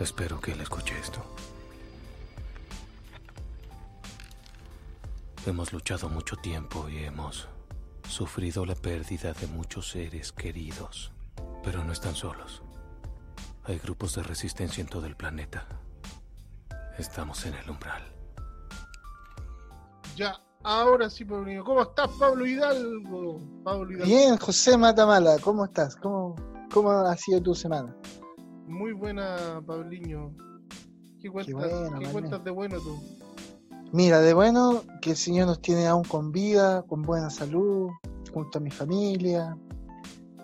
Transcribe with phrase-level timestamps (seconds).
[0.00, 1.22] Espero que él escuche esto.
[5.46, 7.48] Hemos luchado mucho tiempo y hemos
[8.08, 11.12] sufrido la pérdida de muchos seres queridos,
[11.62, 12.62] pero no están solos.
[13.64, 15.66] Hay grupos de resistencia en todo el planeta.
[16.98, 18.02] Estamos en el umbral.
[20.16, 21.64] Ya, ahora sí, Pablo Hidalgo.
[21.64, 23.40] ¿Cómo estás, Pablo Hidalgo?
[23.62, 24.06] Pablo Hidalgo.
[24.06, 25.94] Bien, José Matamala, ¿cómo estás?
[25.96, 26.34] ¿Cómo,
[26.72, 27.94] ¿Cómo ha sido tu semana?
[28.66, 30.34] Muy buena, Pabliño.
[31.20, 32.12] ¿Qué cuentas, ¿qué mané.
[32.12, 33.02] cuentas de bueno tú?
[33.92, 37.90] Mira, de bueno, que el Señor nos tiene aún con vida, con buena salud,
[38.32, 39.56] junto a mi familia,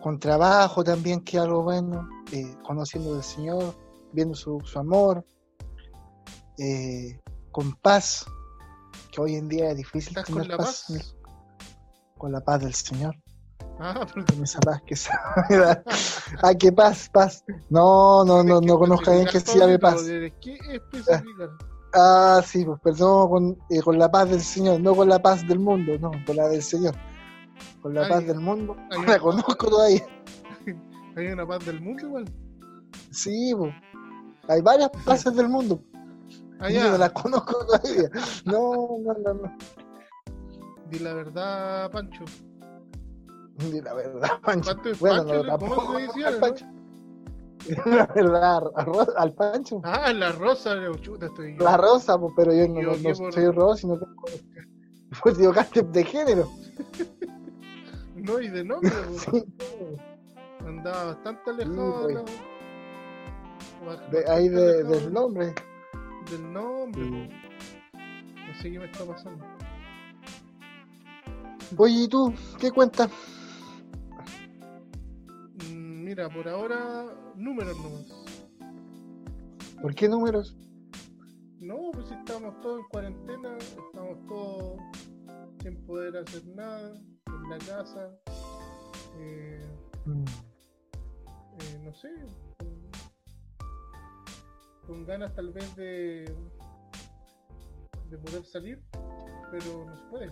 [0.00, 3.74] con trabajo también, que es algo bueno, eh, conociendo del Señor,
[4.12, 5.24] viendo su, su amor,
[6.58, 7.18] eh,
[7.50, 8.24] con paz,
[9.10, 11.16] que hoy en día es difícil ¿Estás tener con la paz, paz?
[12.16, 13.16] con la paz del Señor,
[13.82, 15.10] Ah, pero con esa paz que se
[15.48, 15.82] da.
[16.42, 17.44] Ah, qué paz, paz.
[17.68, 20.04] No, no, no, no conozco a alguien que se llame paz.
[20.04, 21.50] ¿Tienes que especificar?
[21.92, 25.46] Ah, sí, pues perdón, con, eh, con la paz del Señor, no con la paz
[25.46, 26.94] del mundo, no, con la del Señor.
[27.82, 30.06] Con la Ay, paz del mundo, no la conozco todavía.
[31.16, 32.24] ¿Hay una paz del mundo igual?
[33.10, 33.74] Sí, pues.
[34.48, 35.82] Hay varias paces del mundo,
[36.60, 38.10] Ah, yo no las conozco todavía.
[38.44, 39.56] No, no, no, no.
[40.90, 42.24] Di la verdad, Pancho.
[43.72, 44.64] Di la verdad, Pancho.
[44.72, 45.94] ¿Cuánto es Bueno, no, ¿Cómo tampoco.
[47.84, 48.62] La verdad,
[49.18, 49.80] al Pancho.
[49.84, 51.64] Ah, la rosa, la chuta estoy yo.
[51.64, 54.14] La rosa, pues, pero yo no, no, por- soy rosa, sino tengo.
[55.22, 56.48] Pues equivocaste de género.
[58.16, 59.22] No, y de nombre, pues.
[59.22, 59.44] Sí,
[60.66, 62.14] andaba bastante alejado Sí,
[63.82, 64.10] pues.
[64.10, 65.54] de, ahí de- del nombre.
[66.30, 67.02] del nombre.
[67.02, 67.28] Sí.
[68.46, 69.42] No sé qué me está pasando.
[71.78, 72.34] Oye, ¿y tú?
[72.58, 73.08] ¿Qué cuentas?
[76.10, 77.04] Mira, por ahora,
[77.36, 78.06] números nomás.
[79.80, 80.56] ¿Por qué números?
[81.60, 84.80] No, pues si estamos todos en cuarentena, estamos todos
[85.62, 88.10] sin poder hacer nada, en la casa.
[89.20, 89.64] eh,
[90.04, 90.24] Mm.
[91.60, 92.08] eh, no sé,
[92.58, 92.90] con,
[94.88, 96.34] con ganas tal vez de,
[98.08, 98.82] de poder salir,
[99.52, 100.30] pero no se puede.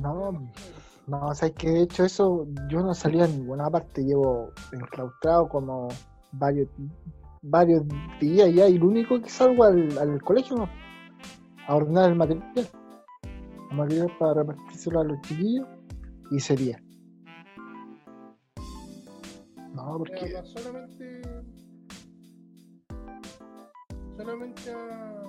[0.00, 0.32] No.
[1.06, 4.52] No, o sea, es que de hecho eso, yo no salía a ninguna parte, llevo
[4.72, 5.88] enclaustrado como
[6.32, 6.68] varios
[7.42, 7.82] varios
[8.20, 10.68] días ya, y lo único que salgo al, al colegio ¿no?
[11.66, 12.68] a ordenar el material,
[13.70, 15.66] el material para repartírselo a los chiquillos,
[16.30, 16.80] y sería.
[19.74, 21.22] No, porque Además, solamente
[24.16, 25.24] solamente a,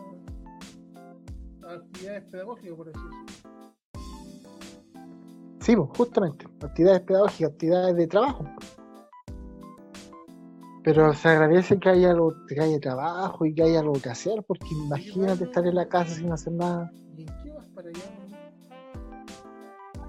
[1.65, 3.50] a actividades pedagógicas por así decirlo
[5.61, 8.45] sí, pues, justamente, actividades pedagógicas, actividades de trabajo.
[10.83, 14.43] Pero se agradece que haya algo, que haya trabajo y que haya algo que hacer,
[14.47, 16.91] porque imagínate estar en la casa sin hacer nada.
[17.15, 17.99] ¿y en qué vas para allá?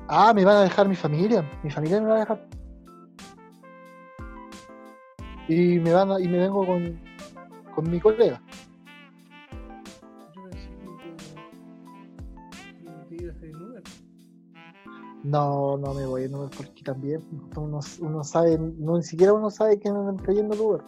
[0.08, 1.48] Ah, me van a dejar mi familia.
[1.62, 2.48] Mi familia me va a dejar.
[5.48, 6.98] Y me van a- y me vengo con,
[7.74, 8.40] con mi colega.
[10.34, 10.68] yo pensé
[13.08, 13.82] que, te ibas en Uber
[15.24, 17.22] No, no me voy en Uber porque también
[17.56, 20.82] uno, uno sabe, no ni siquiera uno sabe que andan trayendo el Uber.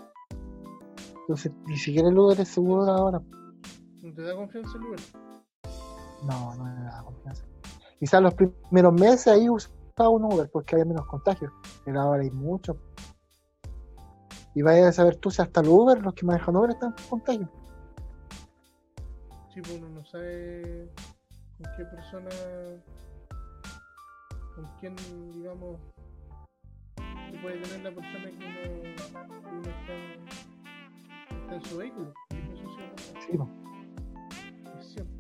[1.20, 3.22] Entonces, ni siquiera el Uber es seguro ahora.
[4.02, 5.00] no te da confianza el Uber
[6.26, 7.44] No, no me da confianza.
[7.98, 11.52] Quizás los primeros meses ahí usaba un Uber porque había menos contagios.
[11.84, 12.76] Pero ahora hay mucho.
[14.54, 17.20] Y vaya a saber tú si hasta el Uber, los que manejan Uber están con
[17.20, 17.48] contagios.
[19.52, 20.90] sí pues uno no sabe
[21.56, 22.30] con qué persona
[24.54, 24.94] con quién
[25.32, 25.78] digamos
[27.30, 29.94] que puede tener la persona que uno, que uno está,
[31.42, 32.14] está en su vehículo
[33.26, 33.48] sí po.
[34.78, 35.12] Es cierto.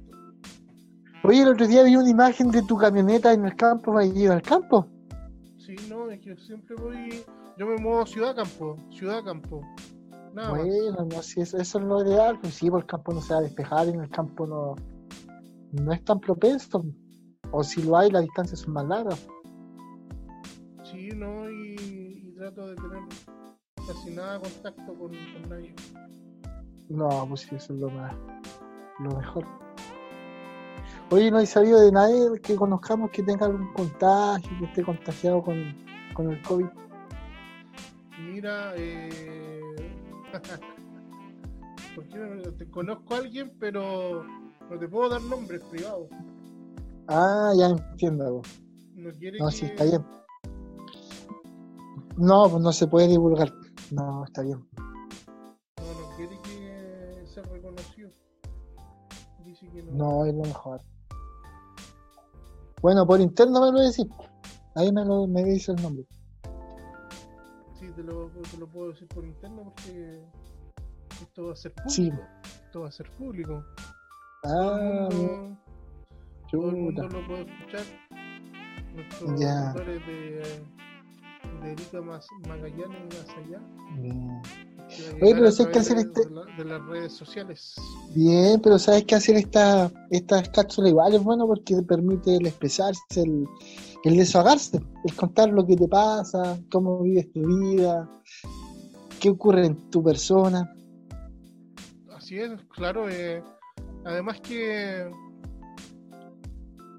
[1.22, 4.06] Oye, el otro día vi una imagen de tu camioneta en el campo, ¿vas a
[4.06, 4.86] ir al campo?
[5.58, 7.24] Sí, no, es que siempre voy.
[7.56, 9.62] Yo me muevo ciudad-campo, ciudad-campo.
[10.34, 10.50] Nada.
[10.50, 13.32] Bueno, no, si eso, eso es lo ideal, pues sí, pues el campo no se
[13.32, 14.74] va a despejar, en el campo no,
[15.72, 16.84] no es tan propenso.
[17.56, 19.24] O si lo hay, las distancias son más largas.
[20.82, 22.98] Sí, no, y, y trato de tener
[23.86, 25.72] casi nada de contacto con, con nadie.
[26.88, 28.12] No, pues sí, eso es lo más,
[28.98, 29.46] lo mejor.
[31.10, 35.40] Oye, no hay sabido de nadie que conozcamos que tenga algún contagio, que esté contagiado
[35.40, 35.76] con,
[36.12, 36.66] con el COVID.
[38.18, 39.60] Mira, eh.
[41.94, 44.24] porque no- te conozco a alguien, pero
[44.68, 46.08] no te puedo dar nombres privados.
[47.08, 48.42] Ah, ya entiendo.
[48.94, 50.04] No, no sí, está bien.
[52.16, 53.52] No, pues no se puede divulgar.
[53.90, 54.66] No, está bien.
[54.76, 58.10] No, no quiere que se reconoció.
[59.44, 59.92] Dice que no.
[59.92, 60.80] No, es lo mejor.
[62.80, 64.06] Bueno, por interno me lo decís.
[64.76, 66.06] Ahí me, lo, me dice el nombre.
[67.78, 70.22] Sí, te lo, te lo puedo decir por interno porque
[71.20, 71.90] esto va a ser público.
[71.90, 72.12] Sí.
[72.64, 73.64] Esto va a ser público.
[74.44, 75.08] Ah,
[76.60, 77.82] todo el mundo lo puede escuchar.
[78.94, 79.72] Nuestros Ya.
[79.72, 79.98] de,
[81.62, 82.00] de Erika
[82.48, 83.60] Magallanes y más allá.
[84.00, 84.42] Bien.
[85.22, 87.74] Oye, pero través hacer de, este- de la- de las redes sociales.
[88.14, 91.14] Bien, pero ¿sabes qué hacer esta, estas cápsulas igual?
[91.14, 93.46] Es bueno porque te permite el expresarse, el,
[94.04, 98.08] el desahogarse, el contar lo que te pasa, cómo vives tu vida,
[99.20, 100.70] qué ocurre en tu persona.
[102.14, 103.08] Así es, claro.
[103.08, 103.42] eh,
[104.04, 105.10] además que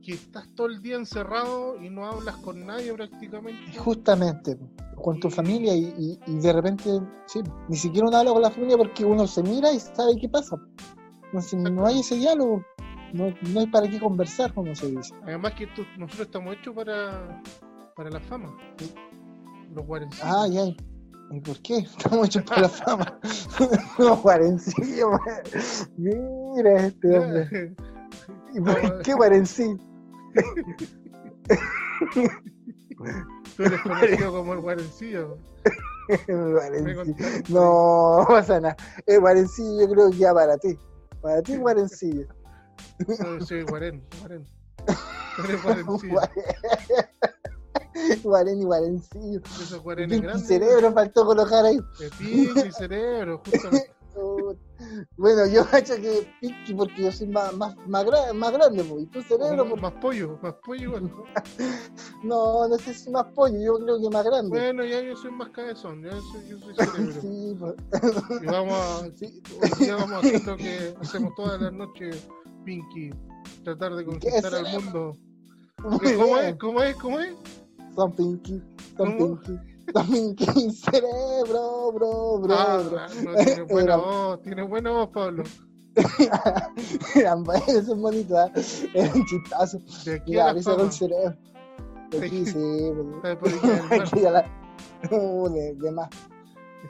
[0.06, 3.78] que estás todo el día encerrado y no hablas con nadie prácticamente.
[3.80, 4.58] Justamente,
[4.96, 6.90] con tu familia y, y- y de repente,
[7.26, 10.30] sí, ni siquiera uno habla con la familia porque uno se mira y sabe qué
[10.30, 10.58] pasa.
[11.26, 12.64] Entonces no hay ese diálogo,
[13.14, 15.14] no, no hay para qué conversar, como se dice.
[15.24, 17.42] Además que esto- nosotros estamos hechos para,
[17.96, 18.56] para la fama.
[19.74, 20.30] Los guarencitos.
[20.32, 20.66] Ah, ya.
[21.32, 21.78] ¿Y por qué?
[21.98, 23.20] Estamos hechos para la fama.
[24.00, 25.20] no, Guarencillo, man.
[25.98, 27.76] Mira este hombre.
[28.54, 29.78] ¿Y por qué Guarencillo?
[33.56, 35.38] Tú eres conocido como el guarencillo.
[37.50, 38.76] No, no pasa nada.
[39.08, 40.78] El Guarencillo yo creo que ya para ti.
[41.20, 42.28] Para ti, Guarencillo.
[43.08, 43.42] ahí.
[43.42, 44.04] Soy, guarén.
[45.36, 46.20] Tú eres guarencillo.
[48.22, 49.42] Guaren y Guarencillo.
[49.60, 50.48] Esos guarenes Pinky grandes.
[50.48, 51.80] cerebro faltó colocar ahí.
[52.20, 53.92] Pinky cerebro, justamente.
[55.18, 59.04] Bueno, yo cacho que Pinky porque yo soy más, más, más, gra- más grande, pues,
[59.04, 61.12] y tu cerebro, más pollo, más pollo igual.
[62.24, 64.50] no, no sé si más pollo, yo creo que más grande.
[64.50, 67.22] Bueno, ya yo soy más cabezón, ya soy, yo soy cerebro.
[67.22, 67.76] Sí, pues,
[68.42, 69.42] Y vamos a, sí.
[69.62, 72.28] hoy día vamos a hacer lo que hacemos todas las noches,
[72.64, 73.12] Pinky.
[73.64, 75.18] Tratar de conquistar al mundo.
[75.82, 76.56] ¿Cómo es?
[76.58, 76.96] ¿Cómo es?
[76.98, 77.34] ¿Cómo es?
[77.96, 78.62] Son Pinky,
[78.98, 79.40] son ¿Cómo?
[79.42, 83.00] Pinky, son Pinky cerebro, bro, bro, Ah, bro.
[83.24, 85.44] no, tiene buena Era- voz, tiene buena voz, Pablo.
[87.16, 88.52] Eran buenos, son bonitos, ¿ah?
[88.94, 90.06] eran chistazos.
[90.06, 91.36] De aquí la risa con cerebro.
[92.22, 92.92] Aquí sí,
[94.02, 94.46] aquí a la.
[95.12, 96.10] Uh, de, de más.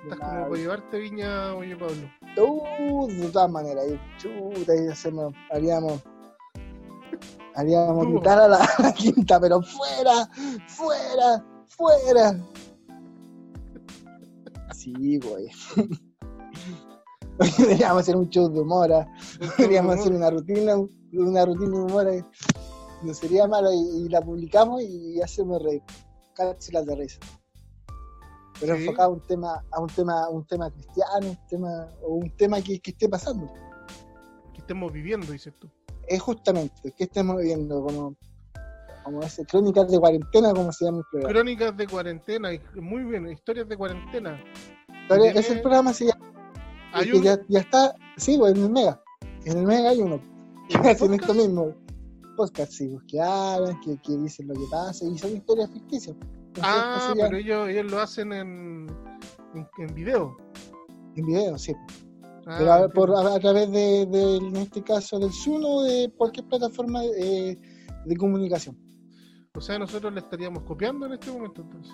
[0.04, 1.96] Estás como para llevarte viña, oye, Pablo.
[2.38, 3.86] Uh, de todas maneras,
[4.18, 6.02] chuta, ahí hacemos, haríamos,
[7.56, 8.12] haríamos Tú.
[8.14, 10.28] gritar a la, a la quinta, pero fuera,
[10.68, 12.38] fuera, fuera.
[14.86, 15.50] Sí, güey.
[17.58, 19.08] Deberíamos hacer un show de humor, ¿ah?
[19.58, 20.76] deberíamos hacer una rutina,
[21.12, 22.24] una rutina de humor, eh.
[23.04, 25.82] no sería malo y, y la publicamos y hacemos reír,
[26.36, 27.20] cápsulas de risa.
[28.60, 28.84] Pero Sí.
[28.84, 32.62] enfocado a un tema, a un tema, un tema cristiano, un tema, o un tema
[32.62, 33.52] que, que esté pasando.
[34.54, 35.68] Que estemos viviendo, dices tú.
[36.08, 38.16] Es justamente que estemos viendo como,
[39.06, 41.34] como ese crónicas de cuarentena, como se llama el programa.
[41.34, 44.44] Crónicas de cuarentena, muy bien, historias de cuarentena.
[45.07, 46.34] Pero ese programa se llama,
[46.92, 49.00] Hay que un, ya, ya está, sí, pues, en el Mega.
[49.46, 50.19] En el Mega hay uno.
[50.68, 51.75] Que ¿un hacen esto mismo.
[52.36, 56.16] Podcast, sí, pues, que hablan, que, que dicen lo que pasa, y son historias ficticias.
[56.48, 58.88] Entonces, Ah, sería pero ellos, ellos lo hacen en,
[59.54, 60.36] en, en video.
[61.15, 61.74] En video, sí.
[62.48, 65.84] Ah, Pero a, por, a, a través de, de, en este caso, del Zoom o
[65.84, 67.56] de cualquier plataforma eh,
[68.06, 68.77] de comunicación.
[69.56, 71.94] O sea, nosotros le estaríamos copiando en este momento, entonces.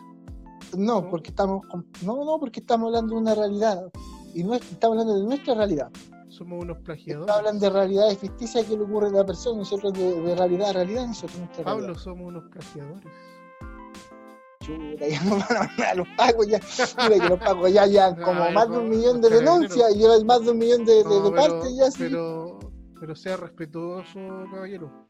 [0.77, 1.09] No, ¿No?
[1.09, 1.61] porque estamos,
[2.03, 3.91] no, no, porque estamos hablando de una realidad.
[4.33, 5.91] Y no es- estamos hablando de nuestra realidad.
[6.29, 7.35] Somos unos plagiadores.
[7.35, 10.73] hablan de realidades ficticias que le ocurre a la persona, nosotros de, de realidad a
[10.73, 12.01] realidad, nosotros nuestra Pablo, realidad.
[12.03, 13.03] somos unos plagiadores.
[14.61, 16.59] Chuta, ya nos van a mandar a los pagos ya.
[17.09, 19.95] Mira que los pagos ya llevan como Ay, más de un no, millón de denuncias,
[19.95, 21.97] y más de un millón de, de, No, de partes ya, sí.
[21.99, 22.59] pero,
[22.99, 24.19] pero sea respetuoso,
[24.51, 25.09] caballero.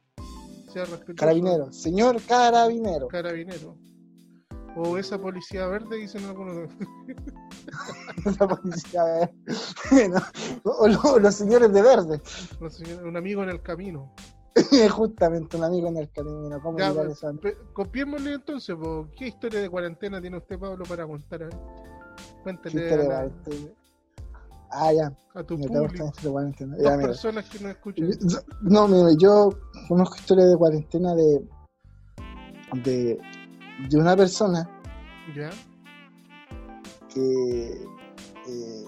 [0.71, 1.15] Sea respetuoso.
[1.17, 3.07] Carabinero, señor carabinero.
[3.07, 3.75] Carabinero.
[4.77, 6.69] O esa policía verde, dicen algunos.
[8.39, 9.33] La policía, a ver.
[9.91, 10.21] Bueno,
[10.63, 12.21] o lo- los señores de verde.
[12.69, 14.13] señores- un amigo en el camino.
[14.91, 16.61] Justamente un amigo en el camino.
[16.61, 17.33] ¿Cómo Ya, pues, eso?
[17.73, 18.75] copiémosle entonces.
[19.17, 21.49] ¿qué historia de cuarentena tiene usted, Pablo, para contar?
[22.43, 22.97] Cuéntale
[24.71, 25.13] Ah, ya.
[25.33, 26.11] a tu público.
[26.79, 28.09] Ya, personas que nos escuchan.
[28.61, 29.49] No, mira, yo
[29.87, 31.47] conozco historias de cuarentena de,
[32.83, 33.19] de,
[33.89, 34.69] de una persona
[35.35, 35.49] ¿Ya?
[37.13, 37.85] que
[38.47, 38.85] eh,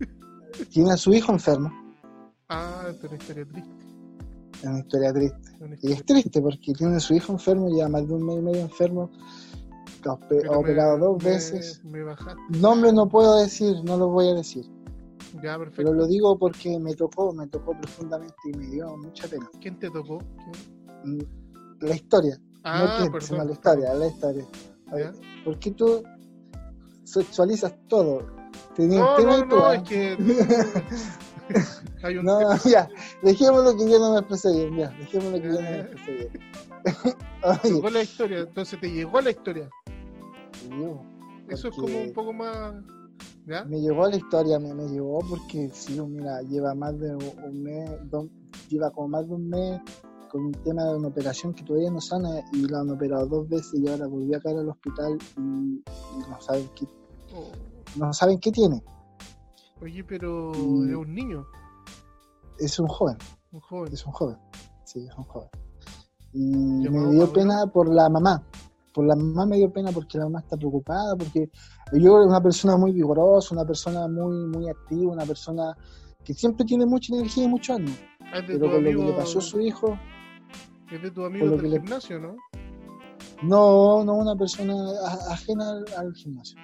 [0.70, 1.70] tiene a su hijo enfermo.
[2.48, 3.70] Ah, es una historia triste.
[4.54, 5.52] Es una historia triste.
[5.60, 8.38] una Y es triste porque tiene a su hijo enfermo, lleva más de un mes
[8.38, 9.10] y medio enfermo.
[10.08, 11.80] Ha ope- Pero ha me- operado dos veces.
[11.84, 12.00] Me.
[12.58, 14.64] Nombre no puedo decir, no lo voy a decir.
[15.42, 15.76] Ya, perfecto.
[15.82, 19.48] Pero lo digo porque me tocó, me tocó profundamente y me dio mucha pena.
[19.60, 20.18] ¿Quién te tocó?
[20.98, 21.18] ¿Quién?
[21.18, 24.44] Mm, La historia, Ah, no quién, sino la historia, la historia.
[24.90, 25.12] A ver.
[25.44, 26.02] ¿Por qué tú
[27.04, 28.26] sexualizas todo?
[28.74, 29.74] Tenías No, no, tú, no, ah.
[29.76, 30.16] es que
[32.02, 32.60] hay un No, tema.
[32.64, 32.88] ya,
[33.22, 35.76] dejémoslo que yo no me expresé bien, ya, dejémoslo que yo no me Ya.
[35.82, 36.30] expresé bien.
[37.42, 39.70] Oye, tocó la historia, entonces te llegó la historia.
[41.48, 42.74] Eso es como un poco más.
[43.46, 43.64] ¿Ya?
[43.64, 47.90] me llegó la historia, me, me llegó porque sí, mira, lleva más de un mes,
[48.10, 48.28] dos-
[48.68, 49.80] lleva como más de un mes
[50.30, 53.48] con un tema de una operación que todavía no sana y la han operado dos
[53.48, 56.86] veces y ahora volvió a caer al hospital y, y no saben qué,
[57.34, 57.48] Oh,
[57.96, 58.82] no saben qué tiene.
[59.82, 60.90] Oye, pero Mm.
[60.90, 61.46] es un niño,
[62.58, 63.16] Es un joven.
[63.52, 63.92] un joven.
[63.92, 64.36] Es un joven.
[64.84, 65.48] Sí, es un joven.
[66.32, 67.32] Y ¿Llamado me dio Pablo?
[67.32, 68.42] pena por la mamá.
[68.92, 71.48] Por la mamá me dio pena porque la mamá está preocupada, porque
[71.92, 75.76] yo era una persona muy vigorosa, una persona muy, muy activa, una persona
[76.24, 77.94] que siempre tiene mucha energía y mucho ánimo.
[78.46, 79.96] Pero con lo que amigo, le pasó a su hijo,
[80.90, 82.36] es de tu amigo del le- gimnasio, ¿no?
[83.42, 84.74] no, no una persona
[85.30, 86.58] ajena al, al gimnasio.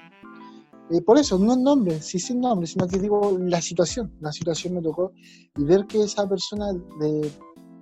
[0.90, 4.12] Eh, por eso, no nombre, sí sin nombre, sino que digo la situación.
[4.20, 5.12] La situación me tocó
[5.56, 6.66] y ver que esa persona
[7.00, 7.32] de,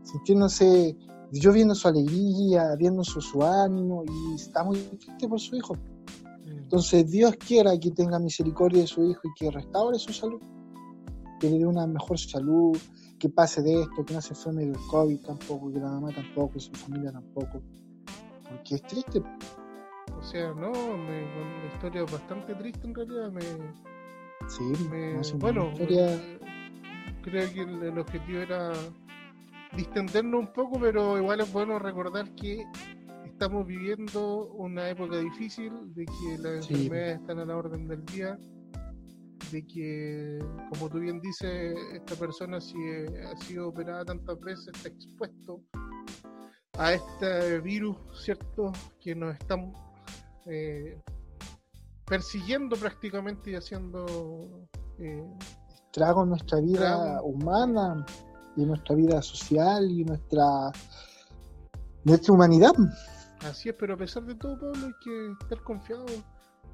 [0.02, 0.96] sintiéndose,
[1.32, 5.74] yo viendo su alegría, viendo su, su ánimo y está muy triste por su hijo.
[5.74, 6.58] Mm.
[6.64, 10.40] Entonces Dios quiera que tenga misericordia de su hijo y que restaure su salud,
[11.40, 12.76] que le dé una mejor salud,
[13.18, 16.52] que pase de esto, que no se enferme del COVID tampoco, que la mamá tampoco,
[16.56, 17.62] y su familia tampoco.
[18.48, 19.22] Porque es triste.
[20.18, 23.30] O sea, no, me, una historia bastante triste en realidad.
[23.30, 23.40] Me,
[24.48, 26.38] Sí, me- no bueno, historia- eh,
[27.22, 28.72] creo que el, el objetivo era
[29.76, 32.64] distendernos un poco, pero igual es bueno recordar que
[33.24, 36.74] estamos viviendo una época difícil, de que las Sí.
[36.74, 38.38] enfermedades están a la orden del día,
[39.50, 40.38] de que,
[40.70, 42.76] como tú bien dices, esta persona si
[43.26, 45.60] ha sido operada tantas veces está expuesto
[46.78, 48.72] a este virus, ¿cierto?
[49.00, 49.72] Que nos están
[50.46, 51.00] eh,
[52.06, 54.66] persiguiendo prácticamente y haciendo...
[54.98, 55.24] eh,
[55.92, 57.26] trago en nuestra vida Trago.
[57.28, 58.04] humana
[58.56, 60.70] y nuestra vida social y nuestra
[62.04, 62.72] nuestra humanidad.
[63.48, 66.04] Así es, pero a pesar de todo, Pablo, hay que estar confiado,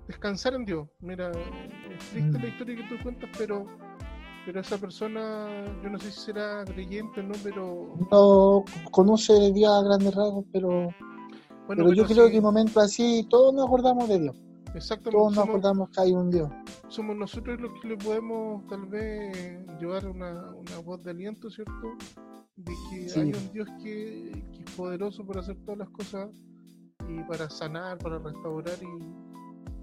[0.07, 0.89] descansar en Dios.
[1.01, 2.43] Mira, es triste Mm.
[2.43, 3.65] la historia que tú cuentas, pero
[4.47, 5.49] pero esa persona,
[5.83, 10.15] yo no sé si será creyente o no, pero No conoce de Dios a grandes
[10.15, 10.71] rasgos, pero,
[11.67, 14.37] bueno, pero yo sí, creo que en momentos así todos nos acordamos de Dios.
[14.75, 16.51] Exactamente, Todos nos acordamos que hay un Dios.
[16.89, 21.97] somos nosotros los que le podemos tal vez llevar una, una voz de aliento, ¿cierto?
[22.57, 23.21] De que Sí.
[23.21, 26.31] hay un Dios que, que es poderoso para hacer todas las cosas
[27.09, 29.03] y para sanar, para restaurar y,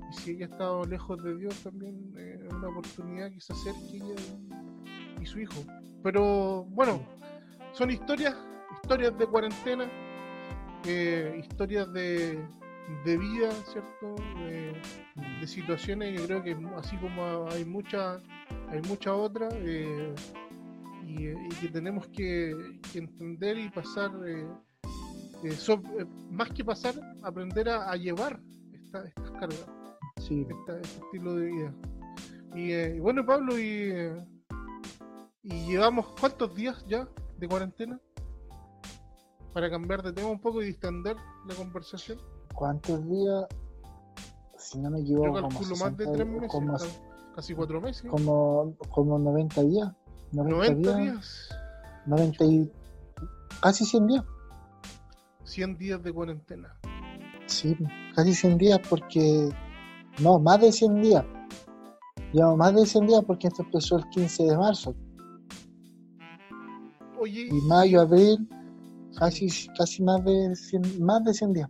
[0.10, 3.54] y si ella ha estado lejos de Dios también eh, es una oportunidad que se
[3.54, 4.16] acerque ella
[5.20, 5.56] y, y su hijo.
[6.04, 7.02] Pero bueno,
[7.74, 8.36] son historias,
[8.84, 9.90] historias de cuarentena,
[10.86, 12.46] eh, historias de,
[13.06, 14.16] de vida, ¿cierto?
[14.40, 14.74] De,
[15.42, 18.22] de situaciones, yo creo que así como hay muchas,
[18.70, 20.14] hay muchas otras, eh,
[21.06, 24.48] y, y que tenemos que, que entender y pasar, eh,
[25.44, 28.40] eh, so- eh, más que pasar, aprender a, a llevar
[28.74, 29.66] esta- estas cargas,
[30.18, 30.46] Sí.
[30.50, 31.74] esta- este estilo de vida.
[32.56, 33.94] Y, y bueno, Pablo, y,
[35.44, 38.00] y llevamos cuántos días ya de cuarentena
[39.54, 41.16] para cambiar de tema un poco y distender
[41.48, 42.18] la conversación.
[42.58, 43.46] ¿Cuántos días?
[44.58, 46.86] Si no me equivoco, Yo como, calculo más de 60 tres meses, como, ca-
[47.36, 48.10] casi cuatro meses.
[48.10, 49.92] como, como 90 días.
[50.32, 51.50] 90, 90 días, días,
[52.08, 52.72] 90 y
[53.62, 54.24] casi 100 días.
[55.44, 56.76] 100 días de cuarentena.
[57.46, 57.78] Sí,
[58.16, 59.50] casi 100 días porque...
[60.20, 61.24] No, más de 100 días.
[62.34, 64.96] Llevamos más de 100 días porque esto empezó el 15 de marzo.
[67.20, 68.50] Oye, Y mayo, abril,
[69.18, 69.48] casi,
[69.78, 71.70] casi más, de 100, más de 100 días.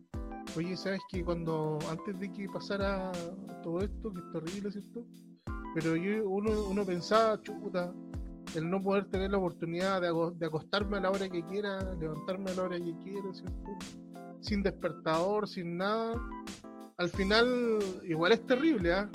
[0.57, 3.11] Oye, ¿sabes que cuando antes de que pasara
[3.63, 5.05] todo esto, que es terrible, ¿cierto?
[5.75, 7.93] Pero yo, uno, uno pensaba, chuta,
[8.55, 12.53] el no poder tener la oportunidad de, acostarme a la hora que quiera, levantarme a
[12.55, 13.77] la hora que quiera, ¿cierto?
[14.41, 16.19] Sin despertador, sin nada.
[16.97, 19.09] Al final, igual es terrible, ¿ah?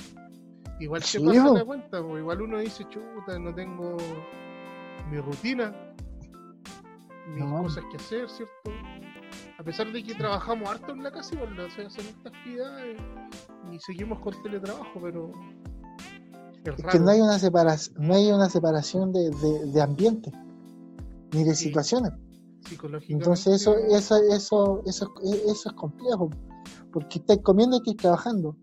[0.78, 3.96] Igual se pasa la cuenta, igual uno dice, chuta, no tengo
[5.10, 5.74] mi rutina,
[7.28, 7.62] mis No.
[7.62, 8.91] cosas que hacer, ¿cierto?
[9.62, 13.00] A pesar de que trabajamos harto en la casa, igual o sea, hacemos estas actividades
[13.70, 15.30] y seguimos con teletrabajo, pero
[16.64, 20.32] es Es que no hay una separación, no hay una separación de, de, de ambiente
[21.32, 21.66] ni de Sí.
[21.68, 22.12] situaciones.
[23.08, 26.28] Entonces eso, eso, eso, eso, eso es complejo,
[26.92, 28.56] porque estás comiendo y estás trabajando.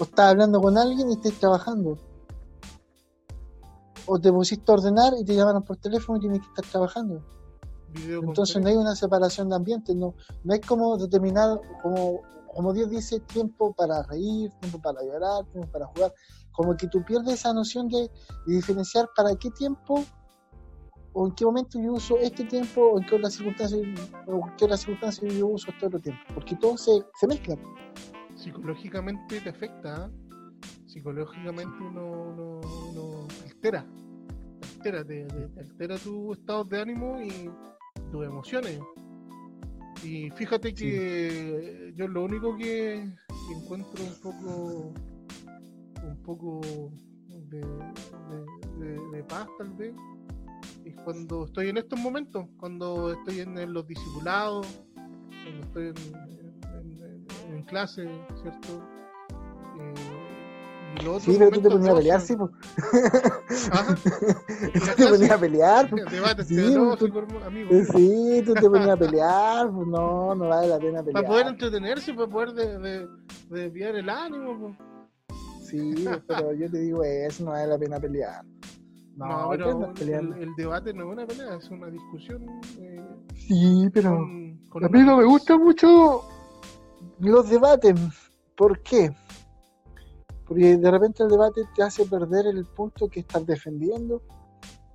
[0.00, 1.98] O estás hablando con alguien y estás trabajando.
[4.08, 7.24] o te pusiste a ordenar y te llamaron por teléfono y tienes que estar trabajando.
[7.94, 10.14] Entonces no hay una separación de ambientes, no,
[10.44, 12.22] no hay como determinar, como,
[12.54, 16.12] como Dios dice, tiempo para reír, tiempo para llorar, tiempo para jugar.
[16.52, 18.10] Como que tú pierdes esa noción de,
[18.46, 20.04] diferenciar para qué tiempo
[21.12, 23.80] o en qué momento yo uso este tiempo o en qué otras circunstancias,
[24.26, 26.20] o en qué otras circunstancias yo uso este otro tiempo.
[26.34, 27.56] Porque todo se, se mezcla.
[28.34, 30.26] Psicológicamente te afecta, ¿eh?
[30.86, 32.60] psicológicamente uno,
[33.44, 33.86] altera,
[34.62, 35.26] altera, te,
[35.58, 37.50] altera tu estado de ánimo y
[38.16, 38.80] tus emociones.
[40.02, 43.08] Y fíjate que yo lo único que
[43.54, 44.94] encuentro un poco
[46.02, 46.60] un poco
[47.48, 47.64] de,
[49.28, 49.92] paz tal vez
[50.84, 54.66] es cuando estoy en estos momentos, cuando estoy en, los discipulados,
[55.42, 55.92] cuando estoy
[57.50, 58.08] en, clase,
[58.40, 58.86] ¿cierto?
[59.80, 59.94] Eh,
[61.20, 62.50] Sí, pero tú te ponías a pelear, sí, pues.
[64.72, 66.02] tú te ponías a pelear, pues.
[66.46, 66.96] Sí, tú,
[67.96, 71.12] sí, tú te ponías a pelear, pues no, no vale la pena pelear.
[71.12, 73.08] Para poder entretenerse, para poder de, de,
[73.50, 74.74] desviar el ánimo, pues.
[75.68, 78.44] Sí, pero yo te digo eso, no vale la pena pelear.
[79.16, 79.92] No, pero
[80.36, 82.46] el, debate no es una pelea, es una discusión.
[82.78, 83.00] Eh,
[83.34, 86.22] sí, pero a mí no me gustan mucho
[87.20, 87.98] los debates.
[88.54, 89.10] ¿Por qué?
[90.46, 94.22] Porque de repente el debate te hace perder el punto que estás defendiendo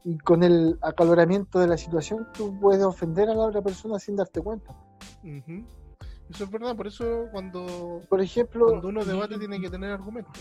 [0.03, 4.15] y con el acaloramiento de la situación tú puedes ofender a la otra persona sin
[4.15, 4.75] darte cuenta.
[5.23, 10.33] Eso es verdad, por eso cuando, por ejemplo, cuando uno debate tiene que tener argumentos.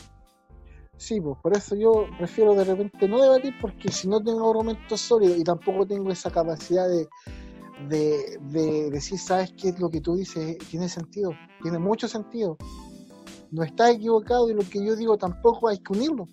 [0.96, 5.00] Sí, pues por eso yo prefiero de repente no debatir porque si no tengo argumentos
[5.00, 7.08] sólidos y tampoco tengo esa capacidad de,
[7.88, 12.58] de, de decir, sabes qué es lo que tú dices, tiene sentido, tiene mucho sentido
[13.50, 16.28] no está equivocado y lo que yo digo tampoco hay que unirlo,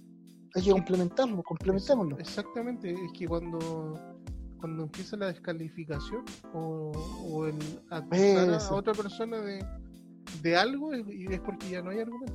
[0.55, 2.17] hay que complementarlo, complementémoslo.
[2.17, 3.95] Exactamente, es que cuando
[4.59, 6.91] cuando empieza la descalificación o,
[7.31, 7.57] o el
[7.91, 9.63] acusar a otra persona de,
[10.41, 12.33] de algo es, es porque ya no hay argumento.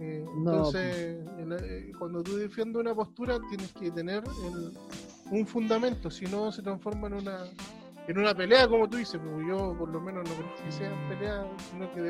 [0.00, 1.62] Eh, entonces, pues.
[1.62, 4.24] eh, cuando tú defiendes una postura, tienes que tener
[5.30, 7.44] un fundamento, si no se transforma en una
[8.08, 9.20] en una pelea, como tú dices.
[9.22, 12.02] Porque yo, por lo menos, no creo que sean peleas, sino que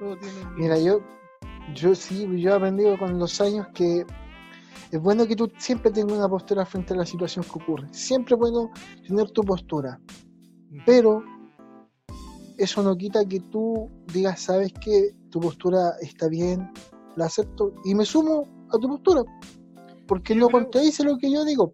[0.00, 0.54] debates, discusión.
[0.56, 1.00] Mira, yo,
[1.74, 4.04] yo sí, yo he aprendido con los años que
[4.90, 7.88] es bueno que tú siempre tengas una postura frente a la situación que ocurre.
[7.92, 8.70] Siempre es bueno
[9.06, 9.98] tener tu postura.
[10.84, 11.22] Pero
[12.58, 16.70] eso no quita que tú digas, sabes que tu postura está bien,
[17.16, 19.22] la acepto y me sumo a tu postura.
[20.06, 21.72] Porque no contradice lo que yo digo.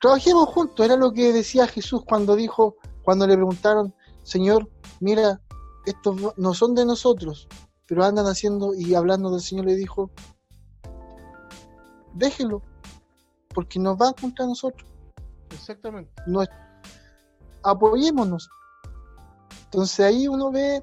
[0.00, 3.94] Trabajemos juntos, era lo que decía Jesús cuando dijo, cuando le preguntaron,
[4.24, 4.68] Señor,
[5.00, 5.40] mira,
[5.86, 7.48] estos no son de nosotros,
[7.86, 10.10] pero andan haciendo y hablando del Señor le dijo,
[12.14, 12.62] déjelo,
[13.54, 14.88] porque nos va contra nosotros.
[15.50, 16.10] Exactamente.
[17.62, 18.48] apoyémonos.
[19.64, 20.82] Entonces ahí uno ve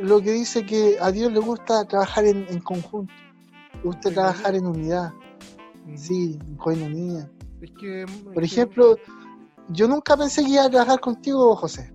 [0.00, 3.12] lo que dice que a Dios le gusta trabajar en, conjunto,
[3.74, 5.12] le gusta trabajar en unidad,
[5.94, 7.30] sí, en coinonía.
[7.60, 8.96] Es que, Por ejemplo,
[9.68, 11.92] yo nunca pensé que iba a trabajar contigo, José.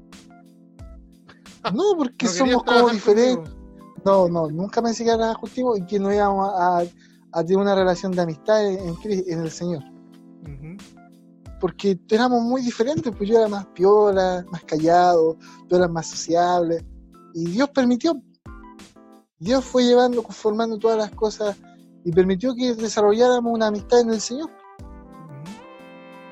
[1.74, 3.54] No, porque somos como diferentes.
[4.06, 6.84] No, no, nunca me que nada contigo y que no íbamos a,
[7.44, 9.84] tener una relación de amistad en, en el Señor.
[11.60, 16.86] Porque éramos muy diferentes, pues yo era más piola, más callado, tú eras más sociable.
[17.34, 18.22] Y Dios permitió.
[19.40, 21.58] Dios fue llevando, conformando todas las cosas
[22.06, 24.50] y permitió que desarrolláramos una amistad en el Señor.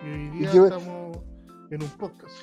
[0.04, 1.18] Y hoy día estamos
[1.70, 2.36] en un podcast.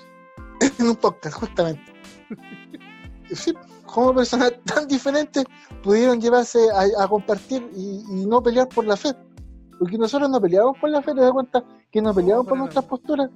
[0.79, 1.94] en un podcast, justamente.
[3.33, 3.53] sí,
[3.87, 5.45] como personas tan diferentes
[5.83, 6.59] pudieron llevarse
[6.99, 9.13] a, compartir y, no pelear por la fe.
[9.79, 12.85] Porque nosotros no peleamos por la fe, te das cuenta que no peleamos por nuestras
[12.85, 13.31] posturas.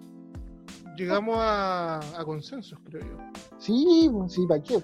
[0.96, 3.16] Llegamos a, consensos, creo yo.
[3.58, 4.82] Sí, sí, ¿para qué?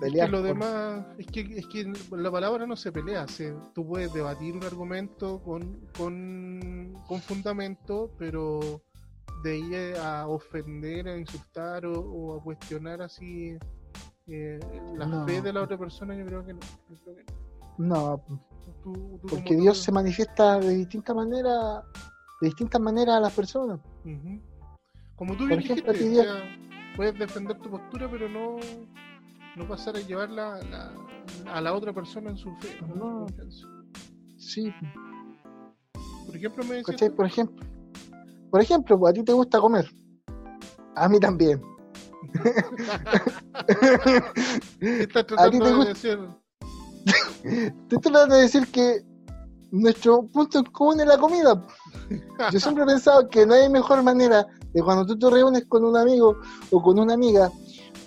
[0.00, 3.26] Pelear es que lo demás, es que, es que la palabra no se pelea,
[3.74, 8.80] tú puedes debatir un argumento con, con, con fundamento, pero
[9.42, 13.56] de ahí a ofender, a insultar o, a cuestionar así
[14.26, 14.58] eh,
[14.96, 16.60] la fe de la otra persona, yo creo que no.
[17.78, 18.24] no.
[19.28, 21.82] porque Dios se manifiesta de distintas maneras,
[22.40, 23.80] de distintas maneras a las personas.
[25.16, 26.24] Como tú bien dijiste,
[26.96, 28.56] puedes defender tu postura, pero no,
[29.56, 30.60] no pasar a llevarla
[31.46, 32.76] a la otra persona en su fe.
[32.94, 33.26] No.
[34.36, 34.72] Sí.
[36.26, 37.10] Por ejemplo, me decías...
[37.12, 37.66] Por ejemplo,
[38.50, 39.88] por ejemplo, a ti te gusta comer.
[40.96, 41.60] A mí también.
[44.80, 46.18] ¿Qué estás tratando de decir?
[47.42, 49.02] Te estoy tratando de decir que
[49.70, 51.64] nuestro punto en común es la comida.
[52.52, 55.84] Yo siempre he pensado que no hay mejor manera de cuando tú te reúnes con
[55.84, 56.36] un amigo
[56.70, 57.50] o con una amiga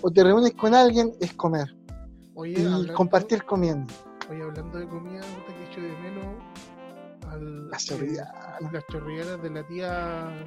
[0.02, 1.74] o te reúnes con alguien es comer
[2.34, 3.92] Oye, y hablando- compartir comiendo.
[4.30, 6.24] Oye, hablando de comida, puta que echo de menos
[7.32, 8.72] al, Las eh, chorrillanas.
[8.72, 10.46] las chorrillanas de la tía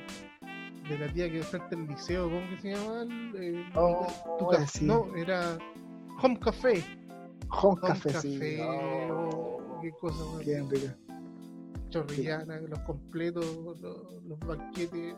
[0.89, 3.06] de la tía que frente al liceo, ¿cómo que se llama?
[3.39, 4.86] Eh, Oh, tu café, sí.
[4.86, 5.58] No, era
[6.21, 6.84] Home Café.
[7.50, 8.60] Home Home café, Café, sí.
[8.62, 10.45] oh, Oh, qué cosa más
[11.89, 13.45] chorrillanas, los completos,
[13.82, 15.15] los, los banquetes,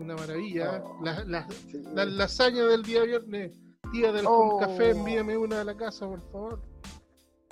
[0.00, 0.82] una maravilla.
[0.84, 1.02] Oh.
[1.04, 1.82] Las las Sí.
[1.94, 3.52] las lasañas del día viernes,
[3.92, 4.26] tía del.
[4.26, 6.62] Home Café, envíame una a la casa, por favor.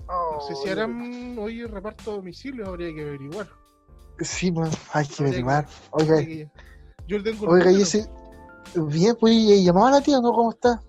[0.08, 3.48] No sé si Oh, harán hoy reparto a domicilio, habría que averiguar.
[4.20, 5.66] Sí, pues hay que averiguar.
[5.90, 6.50] Oiga, que-
[7.08, 8.04] Yo tengo oiga, sí.
[8.74, 10.32] Bien, pues, ¿y llamaba a la tía, ¿no?
[10.32, 10.80] ¿Cómo está?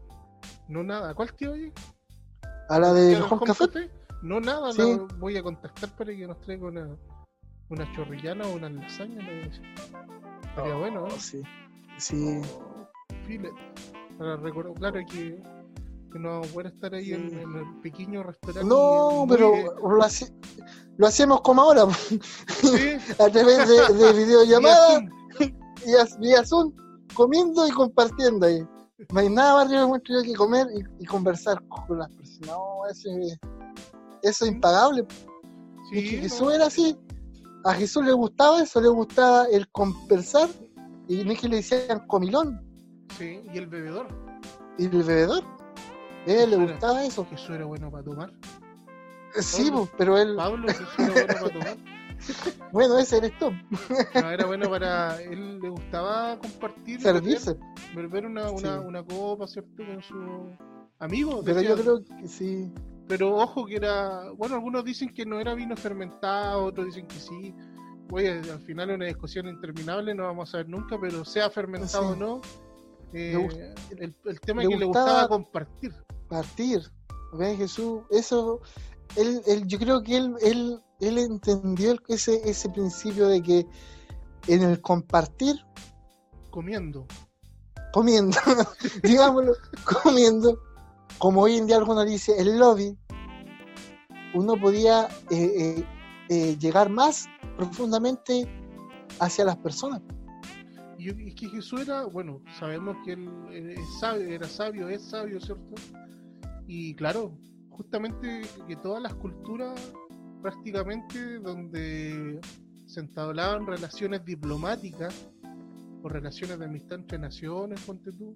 [0.67, 1.71] No nada, ¿cuál tío oye?
[2.69, 3.89] A la ¿Tía de del Home Café.
[4.21, 4.79] No nada, Sí.
[4.81, 6.95] la voy a contactar para que nos traiga una,
[7.69, 9.21] una chorrillana o una lasaña.
[9.21, 9.63] le voy a decir.
[10.55, 11.11] Sería bueno, ¿eh?
[11.13, 11.43] Oh, Sí.
[11.97, 12.41] Sí.
[12.53, 12.87] Oh.
[14.17, 15.41] Para recordar, claro que,
[16.13, 17.35] que no vamos a poder estar ahí en, Sí.
[17.37, 18.67] en el pequeño restaurante.
[18.69, 20.33] No, pero lo, hace-
[20.97, 22.19] lo hacemos como ahora, Sí,
[23.19, 25.01] a través de, de videollamada
[25.85, 26.73] y a- vía Zoom,
[27.13, 28.65] comiendo y compartiendo ahí.
[29.11, 32.47] No hay nada más encuentro yo que comer y, y conversar con las personas.
[32.47, 33.37] No, eso es,
[34.21, 35.05] eso es impagable.
[35.91, 36.97] Sí, es que no, Jesús era así.
[37.65, 40.47] A Jesús le gustaba eso, le gustaba el conversar
[41.07, 42.61] y no es que le decían comilón
[43.17, 44.07] sí, y el bebedor.
[44.77, 45.43] y el bebedor.
[46.25, 47.25] Él le Jesús era- gustaba eso.
[47.29, 48.33] Jesús era bueno para tomar.
[49.35, 49.79] Sí, Pablo.
[49.79, 51.77] pues, pero él, Pablo, Jesús era bueno para tomar.
[52.71, 53.51] bueno, ese eres tú,
[54.15, 55.21] No, era bueno para.
[55.21, 57.01] Él le gustaba compartir.
[57.01, 57.55] servirse.
[57.95, 58.85] Beber, beber una, una, Sí.
[58.87, 59.71] una copa, ¿cierto?
[59.85, 60.57] Con sus
[60.99, 61.41] amigos.
[61.43, 61.75] Pero decía.
[61.75, 62.71] yo creo que sí.
[63.07, 67.15] Pero ojo que era, bueno, algunos dicen que no era vino fermentado, otros dicen que
[67.19, 67.53] sí.
[68.11, 72.13] Oye, al final es una discusión interminable, no vamos a ver nunca, pero sea fermentado
[72.13, 72.13] Sí.
[72.13, 72.41] o no,
[73.13, 75.91] eh, el, el tema es que le gustaba- gustaba compartir.
[76.33, 76.81] Partir.
[77.33, 78.01] ¿Ves, Jesús?
[78.09, 78.59] Eso,
[79.15, 83.67] él, él, yo creo que él, él, él entendió ese, ese principio de que
[84.47, 85.55] en el compartir,
[86.49, 87.05] comiendo.
[87.93, 88.37] comiendo,
[89.03, 90.59] digámoslo, comiendo,
[91.17, 92.97] como hoy en día algunos dicen, el lobby,
[94.33, 95.85] uno podía eh, eh,
[96.29, 98.47] eh, llegar más profundamente
[99.19, 100.01] hacia las personas.
[101.03, 105.03] Y es que Jesús era, bueno, sabemos que él eh, es sabio, era sabio, es
[105.03, 105.75] sabio, ¿cierto?
[106.67, 107.37] Y claro,
[107.69, 109.79] justamente que todas las culturas
[110.41, 112.39] prácticamente donde
[112.85, 115.27] se entablaban relaciones diplomáticas
[116.03, 118.35] o relaciones de amistad entre naciones, ponte tú,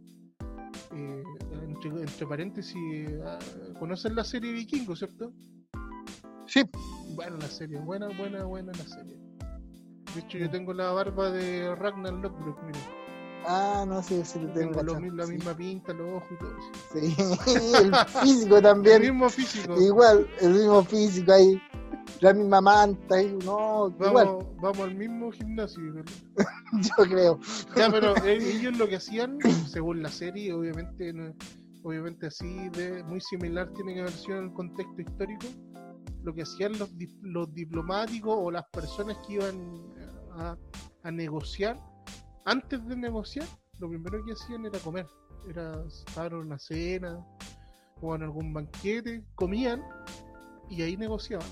[0.96, 1.24] eh,
[1.64, 3.38] entre, entre paréntesis, ah,
[3.78, 5.34] ¿conocen la serie Vikingo, cierto?
[6.46, 6.62] Sí,
[7.14, 9.18] Bueno, la serie, buena, buena, buena la serie.
[10.16, 12.80] De hecho, yo tengo la barba de Ragnar Lothbrok, mira.
[13.48, 14.84] Ah, no sé si lo tengo.
[14.84, 15.34] Lo la sí.
[15.34, 16.56] misma pinta, los ojos y todo.
[16.94, 17.16] sí.
[17.46, 18.96] Sí, el físico también.
[19.04, 19.82] El mismo físico.
[19.82, 21.62] Igual, el mismo físico ahí,
[22.22, 25.82] la misma manta ahí, no, igual, Vamos, vamos al mismo gimnasio.
[26.74, 27.40] yo creo.
[27.76, 31.34] Ya, pero eh, ellos lo que hacían, según la serie, obviamente, no-
[31.84, 35.46] obviamente así, de, muy similar tiene que haber sido en el contexto histórico,
[36.24, 36.90] lo que hacían los,
[37.22, 39.56] los diplomáticos o las personas que iban
[40.32, 40.58] a,
[41.04, 41.80] a negociar,
[42.48, 43.46] antes de negociar,
[43.80, 45.06] lo primero que hacían era comer.
[45.50, 47.24] Era estar en una cena
[48.02, 49.84] o en algún banquete, comían
[50.70, 51.48] y ahí negociaban.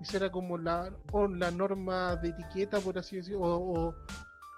[0.00, 3.94] Esa era como la, o la norma de etiqueta, por así decirlo, o, o-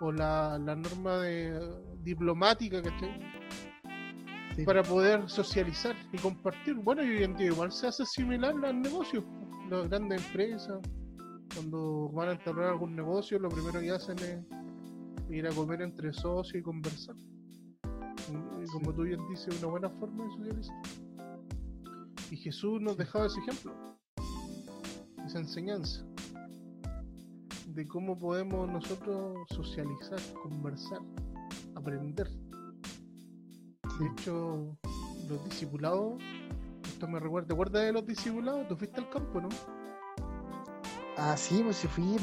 [0.00, 1.58] o la, la norma de,
[2.02, 3.20] diplomática, ¿cachai?
[4.56, 4.64] Sí.
[4.64, 6.74] Para poder socializar y compartir.
[6.74, 9.24] Bueno, y hoy en día igual se hace similar los negocios.
[9.70, 10.78] Las grandes empresas,
[11.54, 14.38] cuando van a entablar algún negocio, lo primero que hacen es
[15.30, 17.16] ir a comer entre socios y conversar.
[18.60, 20.82] Y, como tú bien dices, una buena forma de socializar.
[22.30, 23.74] Y Jesús nos dejaba ese ejemplo,
[25.26, 26.04] esa enseñanza
[27.74, 31.00] de cómo podemos nosotros socializar, conversar,
[31.74, 32.28] aprender.
[33.98, 34.76] De hecho,
[35.28, 36.22] los discipulados,
[36.84, 38.68] esto me recuerda, ¿te acuerdas de los discipulados?
[38.68, 39.48] Tú fuiste al campo, ¿no?
[41.16, 42.16] Ah, sí, pues sí fui.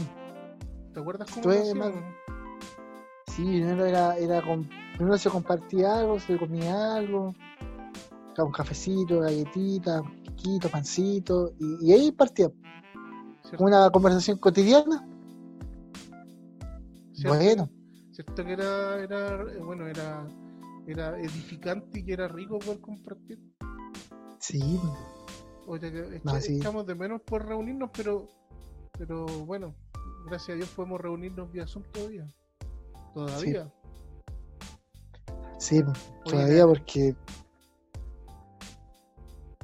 [0.93, 2.20] ¿Te acuerdas cómo Estoy lo hacían?
[3.35, 7.33] Sí, primero era, era con, primero se compartía algo, se comía algo,
[8.37, 12.51] un cafecito, galletita, piquito, pancito, y, y ahí partía.
[13.43, 13.63] ¿Cierto?
[13.63, 15.07] Una conversación cotidiana.
[17.13, 17.37] ¿Cierto?
[17.37, 17.69] Bueno,
[18.11, 20.27] ¿Cierto que era, era, bueno, era,
[20.87, 23.39] era edificante y que era rico poder compartir?
[24.39, 24.79] sí,
[25.67, 26.57] Oye, que echa- No, sí.
[26.57, 28.27] echamos de menos por reunirnos, pero,
[28.97, 29.73] Pero bueno,
[30.27, 32.27] gracias a Dios podemos reunirnos vía Zoom todavía.
[33.13, 33.71] Todavía.
[35.57, 35.83] Sí,
[36.25, 37.15] todavía porque.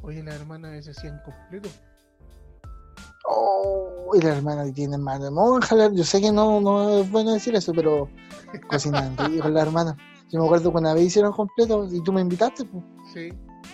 [0.04, 1.70] Oye, la hermana se hacían completo.
[3.30, 5.76] Oh, y la hermana tiene mano de monja.
[5.92, 8.10] Yo sé que no, no es bueno decir eso, pero
[8.70, 9.98] cocinando con la hermana.
[10.30, 12.66] Yo me acuerdo cuando una vez hicieron completo y tú me invitaste.
[12.66, 12.84] Pues.
[13.14, 13.30] Sí,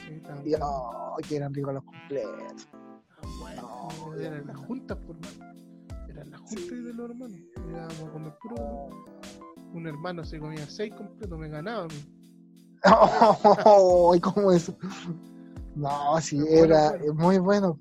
[0.07, 0.59] sí, también.
[0.59, 2.67] Y oh, que eran ricos los completos.
[3.39, 5.53] Bueno, eran las juntas, por mano.
[6.09, 7.39] Eran las juntas de los hermanos.
[7.69, 8.89] Íbamos a comer puro.
[9.73, 12.05] Un hermano se comía seis completos, me ganaba a mí.
[13.65, 14.77] Oh, ¿Cómo eso?
[15.75, 17.79] No, sí, era muy bueno.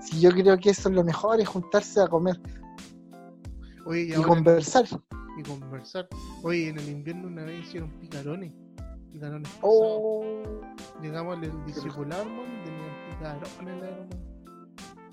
[0.00, 2.40] Sí, yo creo que eso es lo mejor, es juntarse a comer.
[3.84, 4.84] Oye, y, conversar.
[5.36, 6.08] y conversar.
[6.42, 8.52] Oye, en el invierno una vez hicieron picarones.
[9.12, 9.48] Picarones.
[9.48, 9.70] pasados.
[9.72, 10.60] Oh,
[11.02, 14.08] Llegamos al discipulado, tenían picarones, hermano.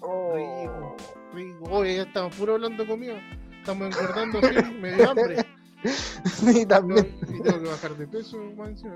[0.02, 0.36] oh.
[0.36, 0.96] Rico,
[1.34, 1.64] rico.
[1.72, 3.20] Oye, ya estamos puro hablando comida.
[3.60, 5.46] Estamos engordando así, me dio hambre.
[6.44, 7.16] No, también.
[7.22, 8.96] y tengo que bajar de peso, más encima.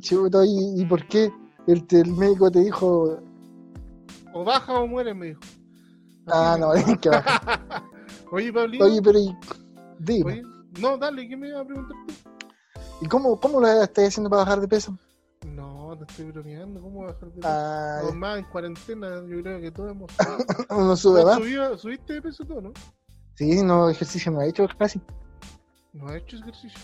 [0.00, 1.30] Chuto, ¿y, y por qué?
[1.66, 3.20] El, el médico te dijo,
[4.32, 5.40] O baja o muere, me dijo.
[6.26, 7.60] ah, no, tienes que bajar.
[8.32, 8.84] Oye, Pablito.
[8.84, 9.36] Oye, pero y,
[9.98, 10.42] dime, Oye,
[10.80, 12.14] no, dale, ¿qué me iba a preguntar tú?
[13.02, 14.96] ¿y cómo, cómo lo estás haciendo para bajar de peso?
[15.46, 16.80] No, te estoy bromeando.
[16.80, 17.48] ¿Cómo bajar de peso?
[17.48, 20.10] Ah, No, más en cuarentena, yo creo que todos hemos.
[20.70, 21.80] uno sube ¿Vos más.
[21.80, 22.72] ¿Subiste de peso todo, no?
[23.34, 25.00] Sí, no, ejercicio no he hecho casi.
[25.92, 26.80] No has hecho ejercicio.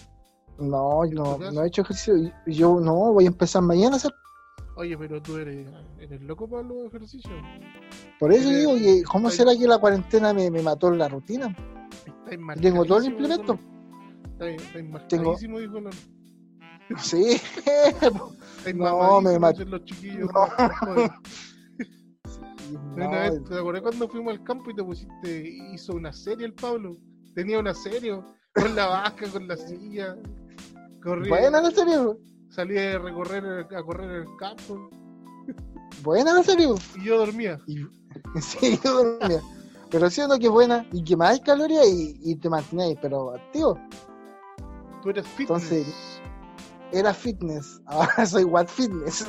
[0.59, 2.33] No, no, no he hecho ejercicio.
[2.47, 4.13] Yo no, voy a empezar mañana a hacer.
[4.77, 5.67] Oye, pero tú eres,
[5.99, 7.35] eres loco para los ejercicios.
[8.19, 11.55] Por eso digo que, ¿cómo será que la cuarentena me, me mató la rutina?
[12.61, 13.59] Tengo todo el implemento.
[14.39, 15.91] Estáis marcadísimo, dijo Lolo.
[16.99, 17.37] Sí,
[18.75, 20.29] No, me mat- dicen los chiquillos.
[20.33, 21.09] No.
[22.71, 26.45] No, Una vez, ¿te acuerdas cuando fuimos al campo y te pusiste, hizo una serie
[26.45, 26.99] el Pablo?
[27.35, 28.21] Tenía una serie
[28.61, 30.17] con la vaca, con la silla.
[31.03, 32.19] Corría, buena la serie, bro.
[32.49, 34.91] salía a recorrer, a correr en el campo
[36.03, 36.69] buena la serie.
[36.97, 37.59] y yo dormía.
[37.67, 37.87] Y,
[38.41, 39.41] sí, yo dormía.
[39.91, 42.99] Pero sí o no que es buena y que más calorías y, y te mantenéis,
[43.01, 43.81] pero activo.
[45.03, 45.41] Tú eres fitness.
[45.41, 46.21] Entonces,
[46.93, 49.27] Era fitness, ahora soy what fitness.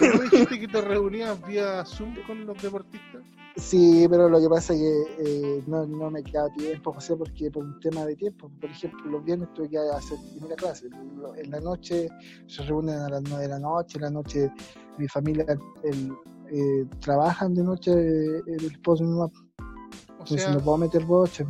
[0.00, 3.22] Pero ¿No dijiste que te reunías vía Zoom con los deportistas?
[3.56, 7.50] Sí, pero lo que pasa es que eh, no, no me queda tiempo, José, porque
[7.50, 8.50] por un tema de tiempo.
[8.60, 10.88] Por ejemplo, los viernes tuve que hacer primera clase.
[11.36, 12.08] En la noche
[12.46, 13.98] se reúnen a las 9 de la noche.
[13.98, 14.50] En la noche
[14.96, 15.44] mi familia
[15.84, 16.12] el,
[16.50, 19.32] eh, trabajan de noche eh, el esposo y mi mamá.
[19.58, 21.46] O Entonces sea, no puedo meter boche.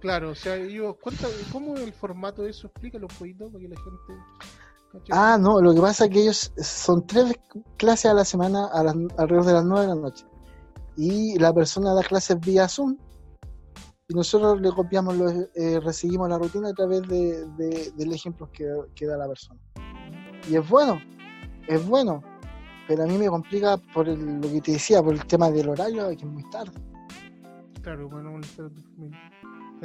[0.00, 2.68] claro, o sea, yo, cuéntame, ¿cómo el formato de eso?
[2.68, 5.10] Explícalo un poquito para que la gente...
[5.10, 7.34] Ah, no, lo que pasa es que ellos son tres
[7.76, 10.24] clases a la semana a las, alrededor de las 9 de la noche.
[10.96, 12.96] Y la persona da clases vía Zoom.
[14.08, 18.48] Y nosotros le copiamos, los, eh, recibimos la rutina a través de, de- del ejemplo
[18.52, 19.60] que, da la persona.
[20.48, 21.00] Y es bueno,
[21.66, 22.22] es bueno.
[22.88, 25.68] Pero a mí me complica por el- lo que te decía, por el tema del
[25.68, 26.70] horario, que es muy tarde.
[27.82, 28.38] Claro, bueno.
[28.40, 28.70] Estás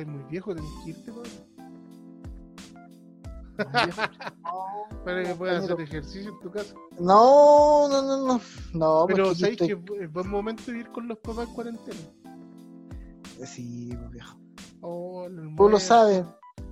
[0.07, 1.29] muy viejo, tenés que irte, Pablo,
[5.05, 6.73] para que puedas hacer ejercicio en tu casa.
[6.99, 8.41] No, no, no, no.
[8.73, 11.99] No, Pero sabéis estoy- que es buen momento ir con los papás en cuarentena.
[13.45, 14.37] Sí, pues, viejo.
[14.81, 16.25] Oh, Tú lo sabes.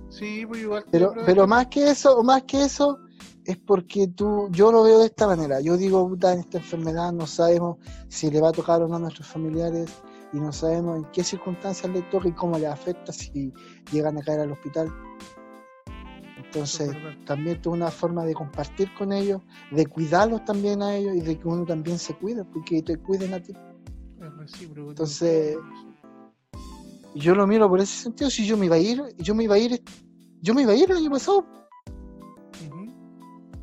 [0.08, 0.84] Sí, pues igual.
[0.90, 2.98] Pero, pero más que eso, más que eso,
[3.44, 5.60] es porque tú, yo lo veo de esta manera.
[5.60, 8.96] Yo digo, puta, en esta enfermedad no sabemos si le va a tocar o no
[8.96, 9.90] a nuestros familiares
[10.32, 13.52] y no sabemos en qué circunstancias le toca y cómo le afecta si
[13.92, 14.92] llegan a caer al hospital.
[16.52, 16.90] Entonces,
[17.26, 21.38] también es una forma de compartir con ellos, de cuidarlos también a ellos y de
[21.38, 23.52] que uno también se cuide, porque te cuiden a ti.
[24.20, 25.56] Entonces,
[27.14, 28.30] yo lo miro por ese sentido.
[28.30, 29.80] Si yo me iba a ir, yo me iba a ir,
[30.42, 31.46] yo me iba a ir el año pasado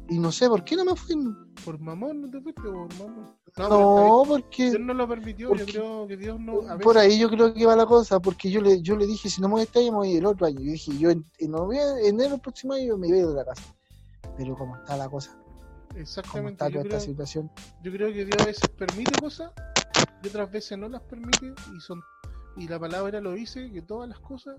[0.09, 1.15] y no sé por qué no me fui.
[1.67, 3.35] Por mamón no te fuiste, por mamón.
[3.57, 6.61] No, porque Dios no lo permitió, porque- yo creo que Dios no.
[6.81, 9.41] Por ahí yo creo que va la cosa, porque yo le, yo le dije, si
[9.41, 10.61] no me voy a estar, yo me voy el otro año.
[10.61, 11.53] Yo dije, yo en, en
[12.05, 13.63] enero del próximo año me voy de la casa.
[14.37, 15.37] Pero como está la cosa,
[15.97, 16.51] Exactamente.
[16.53, 17.51] está Yo esta creo, situación,
[17.83, 19.51] yo creo que Dios a veces permite cosas
[20.23, 21.99] y otras veces no las permite y son
[22.55, 24.55] y la palabra lo dice que todas las cosas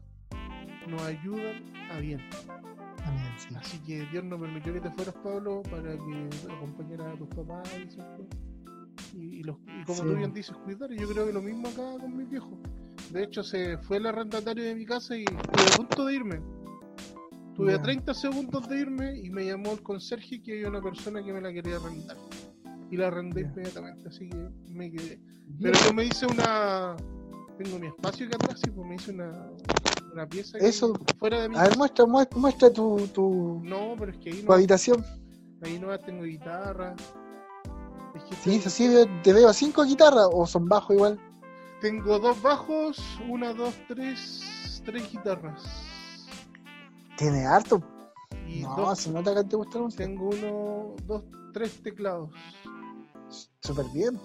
[0.87, 2.21] nos ayudan a bien.
[3.57, 7.69] Así que Dios no permitió que te fueras, Pablo, para que acompañaras a tus papás
[9.15, 10.09] y, y los, y como Sí.
[10.09, 10.93] tú bien dices, cuidar.
[10.93, 12.59] Y yo creo que lo mismo acá con mis viejos.
[13.13, 16.41] De hecho, se fue el arrendatario de mi casa y estuve a punto de irme.
[17.51, 17.83] Estuve a Ya.
[17.83, 21.41] 30 segundos de irme y me llamó el conserje que había una persona que me
[21.41, 22.17] la quería arrendar.
[22.91, 25.21] Y la arrendé inmediatamente, así que me quedé.
[25.61, 26.97] Pero no me hice una
[27.59, 29.51] tengo mi espacio acá atrás y pues me hice una,
[30.19, 30.93] una pieza Eso.
[31.19, 34.41] fuera de mi A ver, muestra, muestra, muestra tu, tu, No, pero es que ahí
[34.41, 35.05] tu no, habitación.
[35.63, 36.97] ahí no tengo guitarra.
[38.15, 41.21] Es que Sí, tengo- sí, te veo cinco guitarras o son bajos igual.
[41.81, 45.63] Tengo dos bajos, una, dos, tres, tres guitarras.
[47.17, 47.81] Tiene harto.
[48.49, 50.03] Y No, dos, se nota que te gusta música.
[50.05, 52.31] tengo uno, dos, tres teclados.
[53.61, 54.19] Súper bien.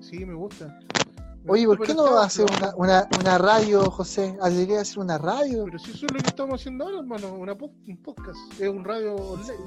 [0.00, 0.78] Sí, me gusta.
[1.46, 4.36] Oye, ¿por qué no hacer una, una, una radio, José?
[4.42, 5.64] Debería hacer una radio.
[5.64, 8.68] Pero si eso es lo que estamos haciendo ahora, hermano, una po- un podcast, es
[8.68, 9.58] un radio online.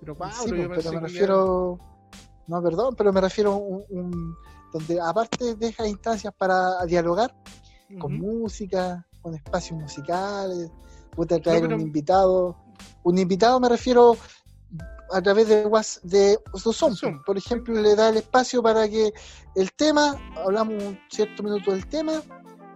[0.00, 1.78] Pero Pablo, Sí, yo pues, pero me ya- refiero.
[2.48, 4.36] No, perdón, pero me refiero a un, un-
[4.72, 7.34] donde aparte deja instancias para dialogar
[8.00, 10.70] con música, con espacios musicales,
[11.12, 12.56] puede traer pero- un invitado.
[13.04, 14.16] Un invitado me refiero
[15.12, 16.94] a través de WhatsApp, de Zoom.
[16.94, 19.12] Zoom, Por ejemplo, le da el espacio para que
[19.54, 22.22] el tema, hablamos un cierto minuto del tema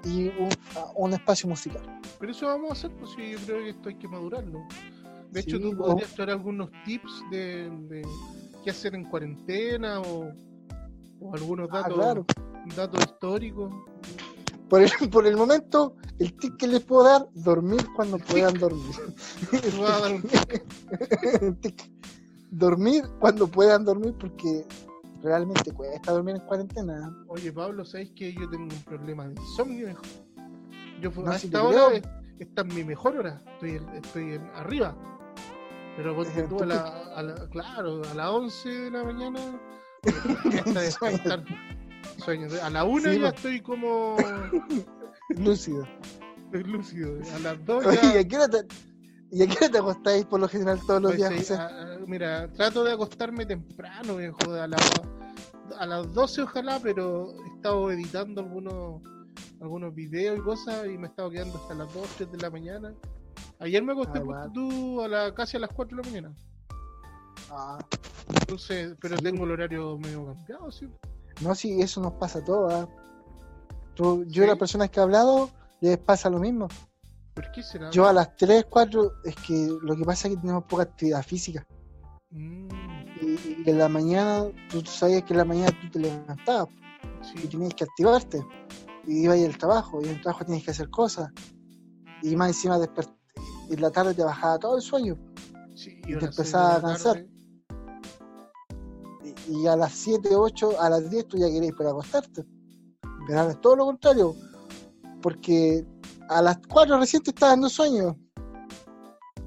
[0.04, 0.48] y un,
[0.96, 1.82] un espacio musical.
[2.18, 4.60] Pero eso vamos a hacer, pues yo creo que esto hay que madurarlo.
[5.30, 8.02] De hecho, tú o- podrías traer algunos tips de, de
[8.64, 10.32] qué hacer en cuarentena o,
[11.20, 12.26] o algunos Ah, datos, claro.
[12.76, 13.72] datos históricos.
[14.68, 18.94] Por el, por el momento, el tip que les puedo dar, dormir cuando puedan dormir.
[19.80, 20.22] Dar un
[21.60, 21.90] Tic.
[22.50, 24.64] Dormir cuando puedan dormir porque
[25.22, 27.16] realmente cuesta dormir en cuarentena.
[27.28, 30.02] Oye, Pablo, ¿sabes que yo tengo un problema de insomnio, hijo?
[31.00, 32.02] Yo No, a si esta hora es-
[32.38, 33.40] esta es mi mejor hora.
[33.54, 34.96] Estoy, en- estoy en- arriba.
[35.96, 36.14] Pero
[36.48, 36.82] tú a la,
[37.14, 39.38] a la- claro, a las 11 de la mañana
[40.02, 41.44] está despertar.
[42.18, 42.48] Sueño.
[42.62, 43.34] A la 1 Sí, ya pues.
[43.34, 44.16] estoy como
[45.30, 45.86] Lúcido.
[46.52, 47.18] lúcido.
[47.34, 48.20] A las 2 Oye, ¿y ya...
[48.20, 48.58] a qué hora te,
[49.32, 51.54] y a qué te acostáis por lo general todos los pues, días, ahí, José?
[51.54, 54.76] a- a- mira, trato de acostarme temprano, viejo, a, la-
[55.78, 59.02] a las 12 ojalá, pero he estado editando algunos
[59.60, 62.50] algunos videos y cosas y me he estado quedando hasta las 2, 3 de la
[62.50, 62.94] mañana.
[63.58, 66.34] Ayer me acosté Ah, tú, a la, casi a las 4 de la mañana.
[67.50, 67.78] Ah,
[68.40, 69.22] Entonces, pero Sí.
[69.24, 70.88] tengo el horario medio cambiado, sí.
[71.42, 72.72] no, sí, eso nos pasa a todos.
[72.72, 72.88] ¿ah?
[73.94, 74.48] Tú- yo, Sí.
[74.48, 76.68] las personas que he hablado, les pasa lo mismo.
[77.34, 77.90] ¿Por qué será?
[77.90, 81.22] Yo a las 3, 4, es que lo que pasa es que tenemos poca actividad
[81.22, 81.64] física.
[82.30, 82.68] Mm,
[83.22, 86.68] Y, y en la mañana, tú, tú sabías que en la mañana tú te levantabas
[87.34, 88.40] y tenías que activarte.
[89.06, 91.30] Y ibas al trabajo, y en el trabajo tienes que hacer cosas.
[92.22, 93.14] Y más encima desper-
[93.70, 95.16] en la tarde te bajaba todo el sueño.
[95.74, 97.24] sí, y te empezaba a cansar.
[99.48, 102.44] Y, y a las 7, 8, a las 10 tú ya querías para acostarte.
[103.26, 104.34] Pero ahora es todo lo contrario.
[105.22, 105.84] Porque
[106.30, 108.16] a las 4 recién te está dando sueño.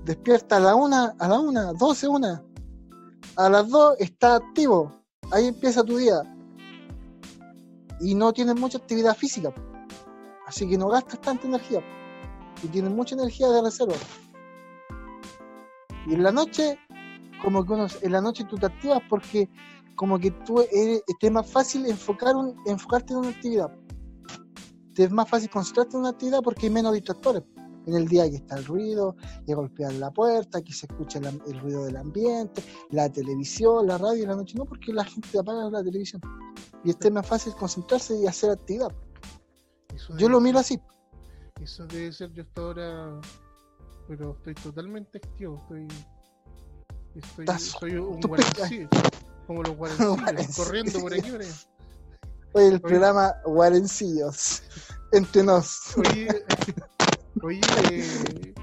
[0.04, 2.46] Despierta a la 1, a la 1, 12, 1.
[3.38, 4.92] A las 2 está activo.
[5.32, 6.22] Ahí empieza tu día.
[8.02, 9.54] Y no tienes mucha actividad física.
[10.46, 11.82] Así que no gastas tanta energía.
[12.62, 13.96] Y tienes mucha energía de reserva.
[16.06, 16.78] Y en la noche,
[17.42, 19.50] como que uno, en la noche tú te activas porque
[19.96, 23.72] como que tú eres, es más fácil enfocar un, enfocarte en una actividad.
[24.94, 27.44] Te es más fácil concentrarte en una actividad porque hay menos distractores.
[27.86, 31.60] En el día que está el ruido, que golpean la puerta, que se escucha el,
[31.60, 35.70] ruido del ambiente, la televisión, la radio, en la noche no, porque la gente apaga
[35.70, 36.22] la televisión.
[36.86, 38.90] Y este es más fácil concentrarse y hacer actividad.
[39.94, 40.80] eso Yo debe lo miro así.
[41.62, 43.22] Eso debe ser yo hasta ahora,
[44.08, 45.88] pero estoy totalmente activo, estoy,
[47.16, 48.90] estoy soy un guarancillo,
[49.46, 50.56] como los Guarancillos.
[50.56, 51.54] corriendo por aquí, por allá.
[52.56, 54.62] Hoy el programa Guarencillos.
[55.12, 55.98] Entre nos.
[55.98, 56.28] Oye,
[57.42, 57.62] oye,
[57.92, 58.54] eh,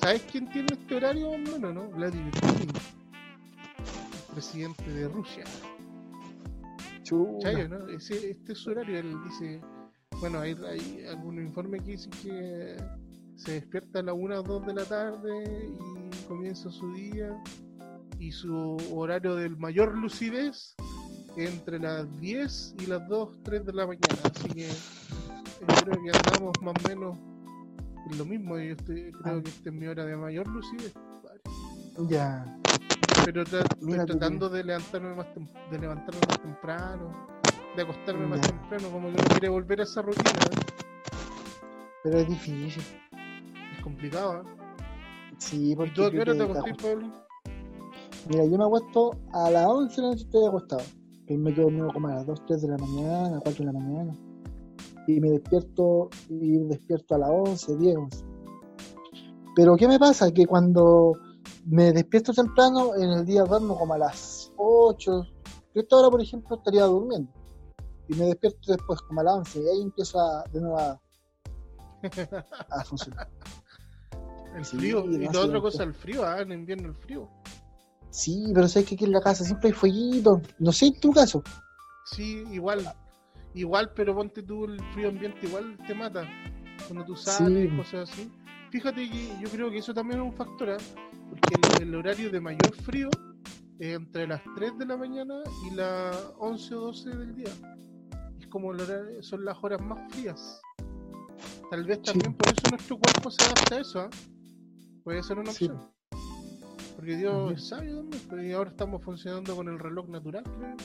[0.00, 1.88] ¿sabes quién tiene este horario, bueno, no?
[1.90, 2.70] Vladimir Putin,
[4.32, 5.44] presidente de Rusia.
[7.02, 7.88] Chayo, ¿no?
[7.88, 9.60] Ese, este es su horario, él dice,
[10.20, 12.76] bueno, hay, hay algún informe que dice que
[13.36, 17.36] se despierta a las 1 o 2 de la tarde y comienza su día
[18.20, 20.76] y su horario del mayor lucidez
[21.36, 26.10] entre las 10 y las 2, 3 de la mañana, así que yo creo que
[26.18, 27.18] andamos más o menos
[28.10, 29.42] en lo mismo, yo estoy- creo Ah.
[29.42, 31.40] que esta es mi hora de mayor lucidez, compadre.
[32.08, 32.58] Ya.
[33.24, 35.26] pero tra- estoy tratando de levantarme más
[35.70, 37.28] de levantarme más temprano
[37.76, 40.64] de acostarme más temprano como que no quiere volver a esa rutina ¿eh?
[42.02, 42.82] Pero es difícil.
[43.76, 44.44] es complicado ¿eh?
[45.38, 47.12] Sí, ¿y porque tú a qué hora te te- acostás Pablo?
[48.28, 50.82] Mira, yo me acuesto a las 11 de la noche estoy acostado.
[51.28, 54.14] Me quedo dormido como a las 2, 3 de la mañana, 4 de la mañana.
[55.06, 58.24] Y me despierto, y despierto a las 11, 10, 11.
[59.54, 60.30] Pero ¿qué me pasa?
[60.30, 61.12] Que cuando
[61.66, 65.24] me despierto temprano, en el día duermo como a las 8.
[65.74, 67.32] Yo esta hora, por ejemplo, estaría durmiendo.
[68.08, 71.00] y me despierto después como a las 11 y ahí empiezo a, de nuevo a,
[72.70, 73.28] a funcionar.
[74.56, 75.04] El Sí, frío.
[75.10, 77.28] Y la otra cosa, el frío, ah, en invierno el frío.
[78.12, 80.40] Sí, pero sabes que aquí en la casa siempre hay fueguito.
[80.58, 81.42] No sé en tu caso.
[82.04, 82.86] Sí, igual.
[83.54, 86.28] Igual, pero ponte tú el frío ambiente, igual te mata.
[86.86, 87.76] Cuando tú sales, Sí.
[87.76, 88.30] cosas así.
[88.70, 90.76] Fíjate que yo creo que eso también es un factor, ¿ah?
[91.28, 93.08] porque el, el horario de mayor frío
[93.78, 95.34] es entre las 3 de la mañana
[95.70, 97.50] y las 11 o 12 del día.
[98.40, 100.60] Es como el horario- son las horas más frías.
[101.70, 102.12] Tal vez Sí.
[102.12, 104.10] también por eso nuestro cuerpo se adapta a eso, ¿ah?
[105.04, 105.70] Puede ser una Sí.
[107.02, 110.76] Porque Dios es sabio también, y ahora estamos funcionando con el reloj natural, creo.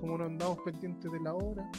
[0.00, 1.70] Como no andamos pendientes de la hora.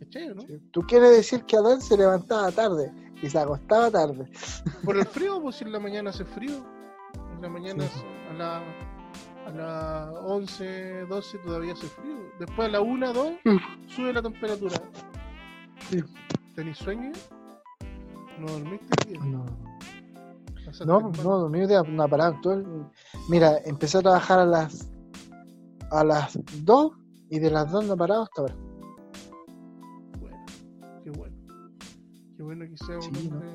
[0.00, 0.42] ¿Cachai, o no?
[0.70, 2.92] Tú quieres decir que Adán se levantaba tarde
[3.22, 4.30] y se acostaba tarde.
[4.84, 6.62] Por el frío, pues si en la mañana hace frío.
[7.36, 8.00] En la mañana Sí.
[8.30, 8.62] a la
[9.46, 12.16] a las 11, 12 todavía hace frío.
[12.38, 13.56] Después a la 1, 2 Mm.
[13.88, 14.76] sube la temperatura.
[15.88, 16.04] Sí.
[16.54, 17.12] ¿Tenís sueño?
[18.38, 19.20] ¿No dormiste día?
[19.24, 19.46] No,
[20.86, 21.12] no, mal.
[21.24, 22.90] no, dormí de una parada actual.
[23.28, 24.88] Mira, empecé a trabajar a las
[25.90, 26.92] a las 2
[27.30, 28.54] y de las 2 no he parado hasta ahora.
[30.20, 30.44] Bueno,
[31.04, 31.36] qué bueno.
[32.36, 33.36] Qué bueno que sea un Sí, ¿no?
[33.36, 33.48] hombre,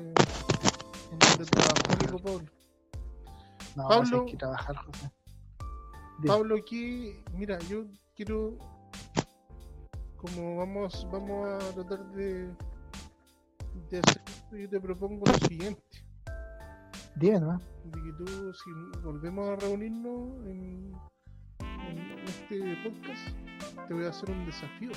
[1.10, 2.50] un hombre trabajólico, Pablo.
[3.76, 5.10] No, Pablo- pues hay que trabajar, José.
[6.26, 7.84] Pablo, aquí, mira, yo
[8.14, 8.56] quiero,
[10.16, 12.46] como vamos, vamos a tratar de,
[13.90, 15.82] de hacer esto, yo te propongo lo siguiente,
[17.16, 17.60] Dime nomás.
[17.84, 18.70] de que tú, si
[19.02, 20.92] volvemos a reunirnos en,
[21.60, 23.36] en este podcast,
[23.88, 24.90] te voy a hacer un desafío.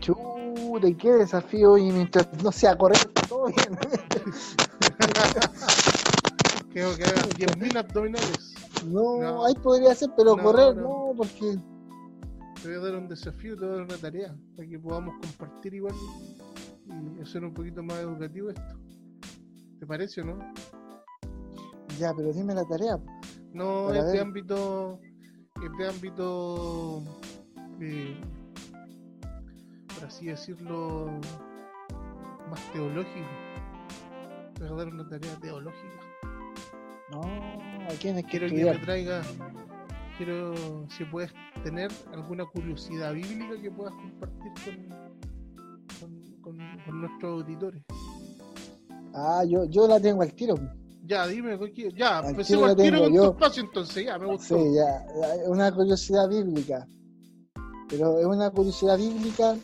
[0.00, 3.78] Chuta, qué desafío y mientras no sea correcto, todo bien.
[6.72, 8.54] que que hagas 10.000 abdominales.
[8.86, 9.44] No, No.
[9.46, 10.82] ahí podría ser, pero No, correr no.
[10.82, 11.56] no, porque
[12.62, 15.14] Te voy a dar un desafío, te voy a dar una tarea, para que podamos
[15.20, 15.94] compartir igual
[17.18, 18.62] y hacer un poquito más educativo esto.
[19.78, 20.38] ¿Te parece o no?
[21.98, 22.98] ya, pero dime la tarea.
[23.52, 24.20] No es de ver.
[24.20, 25.00] ámbito,
[25.64, 27.02] es de ámbito,
[27.80, 28.20] eh,
[29.94, 31.06] por así decirlo,
[32.50, 33.26] más teológico.
[34.54, 36.00] Te voy a dar una tarea teológica.
[37.12, 38.78] No, ¿a quién hay que Quiero que estudiar?
[38.78, 39.22] me traiga,
[40.18, 44.52] quiero si puedes tener alguna curiosidad bíblica que puedas compartir
[46.00, 47.82] con, con, con- con nuestros auditores.
[49.18, 50.54] Ah, yo, yo la tengo al tiro.
[51.06, 51.58] Ya, dime,
[51.94, 53.22] ya, Al empecemos tiro al la tiro con yo.
[53.22, 54.58] tu espacio entonces, ya, me gustó.
[54.58, 56.86] Sí, ya, ya, una curiosidad bíblica.
[57.88, 59.56] Pero es una curiosidad bíblica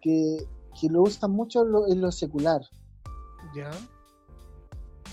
[0.00, 0.46] que,
[0.80, 2.62] que lo usan mucho en lo, en lo secular.
[3.54, 3.70] Ya.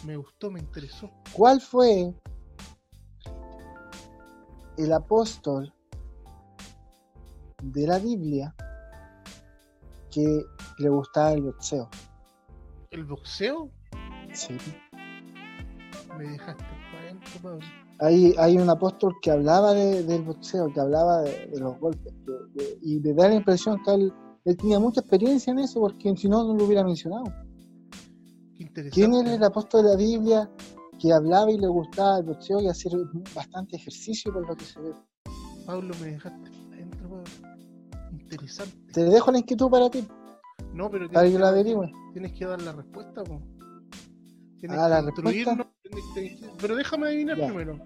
[0.05, 1.11] Me gustó, me interesó.
[1.33, 2.13] ¿Cuál fue
[4.77, 5.73] el apóstol
[7.61, 8.55] de la Biblia
[10.09, 10.45] que
[10.77, 11.89] le gustaba el boxeo?
[12.91, 13.69] ¿El boxeo?
[14.33, 14.57] Sí.
[16.17, 17.59] Me dejaste para adentro, Pablo.
[17.99, 22.13] Hay, hay un apóstol que hablaba de- del boxeo, que hablaba de, de los golpes,
[22.25, 24.13] que- de- y me da la impresión que él,
[24.45, 27.25] él tenía mucha experiencia en eso, porque si no, no lo hubiera mencionado.
[28.55, 28.89] Qué interesante.
[28.91, 30.49] ¿Quién era el apóstol de la Biblia
[30.99, 32.91] que hablaba y le gustaba el boxeo y hacer
[33.35, 34.93] bastante ejercicio por lo que se ve?
[35.65, 37.23] Pablo, me dejaste para adentro, Pablo.
[38.11, 38.75] Interesante.
[38.93, 40.05] Te dejo la inquietud para ti,
[40.73, 41.91] No, pero tienes que dar-.
[42.13, 43.41] Tienes que dar la respuesta, po.
[44.59, 44.83] Tienes Ah,
[45.15, 47.47] que la que- Pero déjame adivinar Ya.
[47.47, 47.79] primero.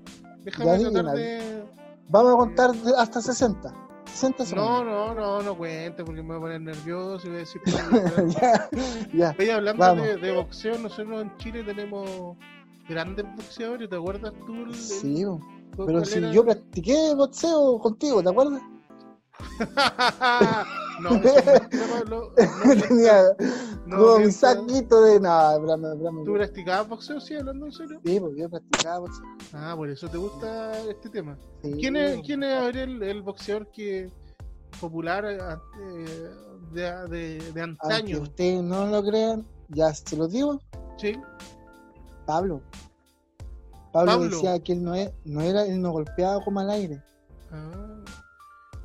[0.44, 1.64] Déjame Ya tratar de.
[2.10, 3.74] Vamos a contar hasta 60.
[4.06, 4.86] 60 No, segundos.
[4.86, 7.62] no, no, no cuente porque me voy a poner nervioso y voy a decir.
[8.42, 8.70] ya,
[9.14, 9.36] ya.
[9.40, 10.06] Oye, hablando Vamos.
[10.06, 12.38] de, de boxeo, nosotros en Chile tenemos
[12.90, 13.90] grandes boxeadores.
[13.90, 14.54] ¿Te acuerdas tú?
[14.66, 15.24] el- Sí,
[15.78, 16.32] pero si era?
[16.32, 18.62] yo practiqué boxeo contigo, ¿te acuerdas?
[21.00, 21.20] no, no,
[22.06, 23.24] no, no, Tenía
[23.86, 25.20] no, como mi saquito de.
[25.20, 26.24] Broma.
[26.26, 28.00] ¿Tú practicabas boxeo, sí, hablando en serio?
[28.06, 29.26] Sí, porque yo practicaba boxeo.
[29.54, 31.38] Ah, por eso te gusta este tema.
[31.64, 31.74] Sí.
[31.80, 34.10] ¿Quién es, quién es ver, el, el boxeador que
[34.80, 36.30] popular eh,
[36.72, 38.22] de, de, de Aunque antaño?
[38.22, 40.60] ustedes no lo crean, ya se los digo,
[40.98, 41.20] Sí,
[42.26, 42.62] Pablo.
[43.92, 44.30] Pablo, Pablo.
[44.30, 47.02] decía que él no, es, no era, él no golpeaba como al aire.
[47.52, 47.93] Ah,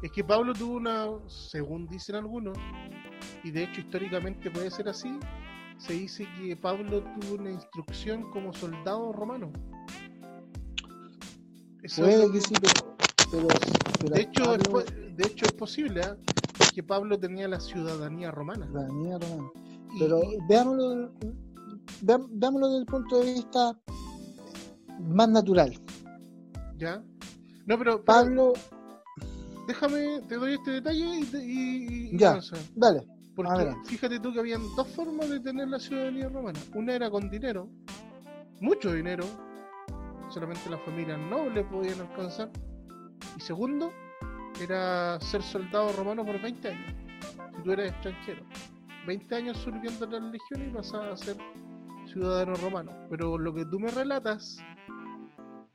[0.02, 2.56] es que Pablo tuvo una, según dicen algunos,
[3.44, 5.18] y de hecho históricamente puede ser así,
[5.78, 9.52] se dice que Pablo tuvo una instrucción como soldado romano.
[11.82, 12.96] Eso es Puede que sí, pero.
[13.30, 13.46] pero,
[14.00, 14.82] pero de, hecho, es, Pablo- po-
[15.16, 16.16] de hecho es posible, ¿ah?
[16.74, 18.66] que Pablo tenía la ciudadanía romana.
[18.66, 19.50] niña romana.
[19.94, 21.12] Y- Pero veámoslo,
[22.02, 23.78] veámoslo desde el punto de vista
[25.00, 25.72] más natural.
[26.76, 26.98] ¿Ya?
[27.66, 28.52] No, pero, pero- Pablo,
[29.68, 32.40] déjame, te doy este detalle y, te- y- y Ya.
[32.74, 33.02] Dale.
[33.36, 33.50] Porque
[33.84, 36.58] fíjate tú que habían dos formas de tener la ciudadanía romana.
[36.74, 37.68] Una era con dinero,
[38.60, 39.24] mucho dinero,
[40.28, 42.50] solamente las familias nobles podían alcanzar.
[43.36, 43.92] Y segundo,
[44.60, 46.94] era ser soldado romano por 20 años,
[47.56, 48.42] si tú eres extranjero.
[49.06, 51.36] 20 años sirviendo en la legión y pasabas a ser
[52.12, 52.90] ciudadano romano.
[53.08, 54.58] Pero lo que tú me relatas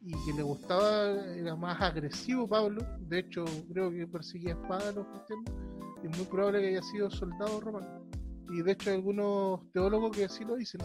[0.06, 5.08] y que le gustaba, era más agresivo Pablo, de hecho creo que perseguía espadas los
[5.08, 5.46] cristianos,
[6.04, 8.04] es muy probable que haya sido soldado romano.
[8.50, 10.82] Y de hecho hay algunos teólogos que así lo dicen.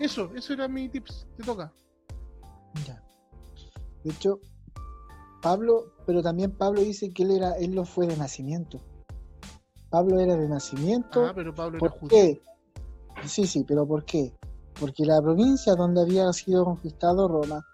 [0.00, 1.72] Eso, eso era mi tips, te toca.
[2.86, 3.00] Ya.
[4.02, 4.40] De hecho,
[5.40, 8.80] Pablo, pero también Pablo dice que él era, él lo fue de nacimiento.
[9.88, 11.24] Pablo era de nacimiento.
[11.24, 12.08] Ah, pero Pablo era ¿Por judío.
[12.08, 12.42] qué?
[13.24, 14.34] Sí, sí, pero ¿por qué?
[14.78, 17.64] Porque la provincia donde había sido conquistado Roma,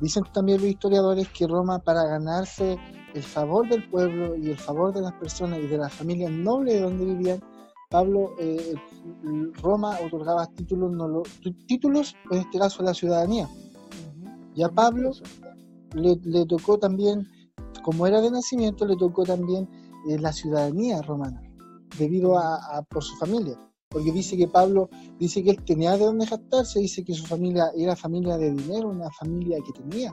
[0.00, 2.78] dicen también los historiadores que Roma para ganarse
[3.14, 6.74] el favor del pueblo y el favor de las personas y de las familias nobles
[6.74, 7.40] de donde vivían,
[7.90, 8.74] Pablo, eh,
[9.62, 11.22] Roma otorgaba títulos, no lo-
[11.66, 13.48] títulos, en este caso la ciudadanía.
[14.54, 15.12] Y a Pablo
[15.94, 17.26] le tocó también,
[17.82, 19.68] como era de nacimiento, le tocó también
[20.08, 21.40] eh, la ciudadanía romana,
[21.98, 23.58] debido a, a- por su familia.
[23.90, 27.70] Porque dice que Pablo, dice que él tenía de dónde jactarse, dice que su familia
[27.76, 30.12] era familia de dinero, una familia que tenía,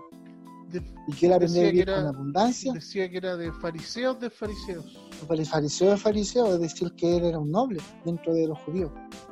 [0.69, 2.71] De- y que él aprendía a vivir con abundancia.
[2.73, 4.97] decía que era de fariseos de fariseos.
[5.29, 8.91] El fariseo de fariseo, es decir, que él era un noble dentro de los judíos.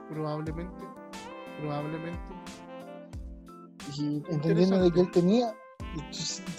[0.09, 0.83] Probablemente.
[1.61, 2.19] Probablemente.
[3.97, 5.53] Y entendiendo de que él tenía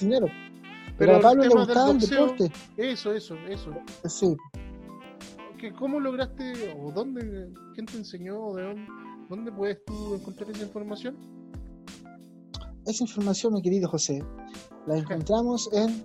[0.01, 0.27] dinero.
[0.27, 2.53] Pero, Pero a Pablo le gustaba el deporte.
[2.77, 3.71] Eso, eso, eso.
[4.07, 4.37] Sí,
[5.65, 8.87] que ¿Cómo lograste o dónde, quién te enseñó, o de dónde,
[9.31, 11.17] dónde puedes tú encontrar esa información?
[12.87, 14.23] esa información, mi querido José,
[14.87, 16.05] la encontramos en,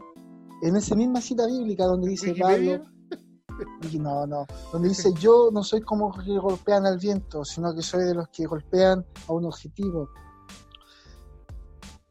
[0.61, 2.33] en esa misma cita bíblica donde dice.
[2.39, 2.85] Pablo,
[3.99, 7.81] no, no, donde dice yo no soy como los que golpean al viento, sino que
[7.81, 10.07] soy de los que golpean a un objetivo.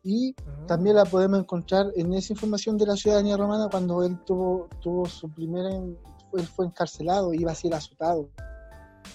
[0.04, 4.18] Y Ah, también la podemos encontrar en esa información de la ciudadanía romana cuando él
[4.26, 5.70] tuvo, tuvo su primera,
[6.34, 8.30] él fue encarcelado, iba a ser azotado.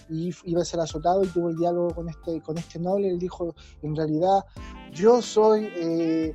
[0.10, 3.10] Y iba a ser azotado y tuvo el diálogo con este, con este noble.
[3.10, 4.44] Él dijo, en realidad,
[4.92, 6.34] yo soy, eh,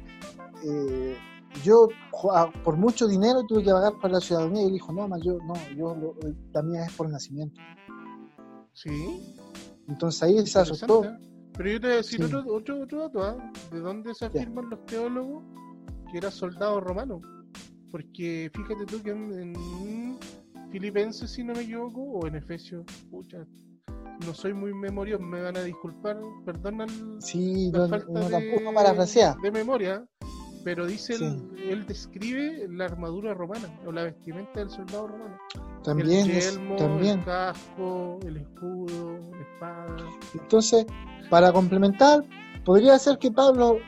[0.65, 1.17] eh,
[1.65, 1.89] yo
[2.33, 4.63] ah, por mucho dinero tuve que pagar para la ciudadanía.
[4.63, 6.15] Y él dijo, no, ma, yo, no, yo, lo-
[6.53, 7.61] la mía es por nacimiento.
[8.73, 9.35] Sí,
[9.89, 11.03] Entonces ahí se azotó.
[11.57, 12.25] Pero yo te voy a decir Sí.
[12.35, 13.53] otro, otro, otro dato, ¿ah?
[13.73, 15.43] ¿De dónde se afirman los teólogos
[16.13, 17.21] que era soldado romano?
[17.91, 20.19] Porque fíjate tú que en, en
[20.71, 23.39] Filipenses, si no me equivoco, o en Efesios, pucha,
[24.27, 26.89] no soy muy memoria, me van a disculpar, perdonan
[27.21, 29.37] Sí, la no, falta no de, tampoco parafrasea.
[29.43, 30.05] de memoria,
[30.65, 31.25] pero dice, Sí.
[31.25, 35.39] él, él describe la armadura romana, o la vestimenta del soldado romano.
[35.85, 37.21] También, el es- yelmo, también.
[37.21, 39.97] el casco, el escudo, la espada.
[40.35, 40.87] Entonces,
[41.31, 42.23] para complementar,
[42.65, 43.79] podría ser que Pablo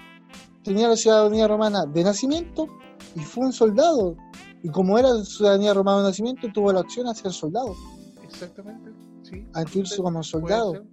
[0.63, 2.69] tenía la ciudadanía romana de nacimiento
[3.17, 4.17] y fue un soldado.
[4.63, 7.75] Y como era de ciudadanía romana de nacimiento, tuvo la opción a ser soldado,
[8.23, 8.91] Exactamente,
[9.23, 9.47] sí.
[9.55, 10.85] a inscribirse como soldado.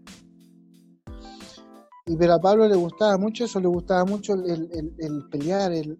[2.05, 5.73] Y pero a Pablo le gustaba mucho eso, le gustaba mucho el, el- el pelear.
[5.73, 5.97] El,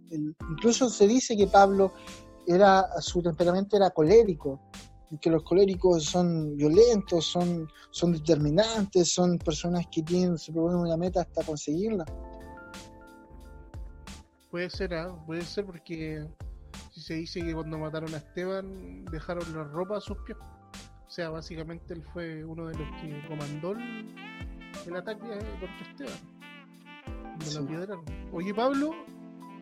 [0.49, 1.91] incluso se dice que Pablo
[2.45, 4.61] era, su temperamento era colérico,
[5.11, 10.77] y que los coléricos son violentos, son, son determinantes, son personas que tienen, se proponen
[10.79, 12.05] una meta hasta conseguirla.
[14.49, 15.13] Puede ser, ¿ah?
[15.25, 16.25] puede ser porque
[16.97, 20.37] si se dice que cuando mataron a Esteban dejaron la ropa a sus pies.
[20.39, 26.13] O sea, básicamente él fue uno de los que comandó el, ataque contra Esteban.
[27.05, 27.55] Cuando Sí.
[27.57, 28.05] lo apiedraron.
[28.31, 28.91] Oye, Pablo,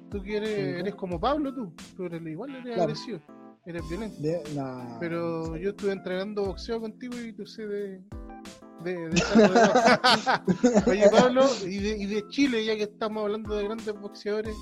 [0.09, 0.79] tú que eres, Sí.
[0.79, 2.83] eres como Pablo, tú, tú eres igual, eres Claro.
[2.83, 3.19] agresivo,
[3.65, 4.21] eres violento.
[4.21, 8.01] De- la- Pero yo estuve entrenando boxeo contigo y tú sé de.
[8.83, 9.21] de, de.
[10.87, 14.55] Oye, Pablo, y de, y de Chile, ya que estamos hablando de grandes boxeadores,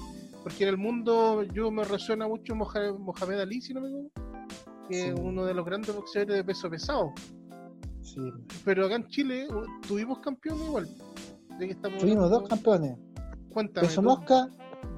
[0.43, 4.11] porque en el mundo yo me resuena mucho Mohamed Ali, si no me equivoco,
[4.89, 7.13] que es uno de los grandes boxeadores de peso pesado.
[8.01, 8.19] sí.
[8.65, 9.47] Pero acá en Chile
[9.87, 10.87] tuvimos campeones igual.
[11.51, 12.97] Ya que estamos Tuvimos hablando- dos campeones.
[13.51, 13.87] Cuéntame.
[13.87, 14.49] Peso tú, mosca,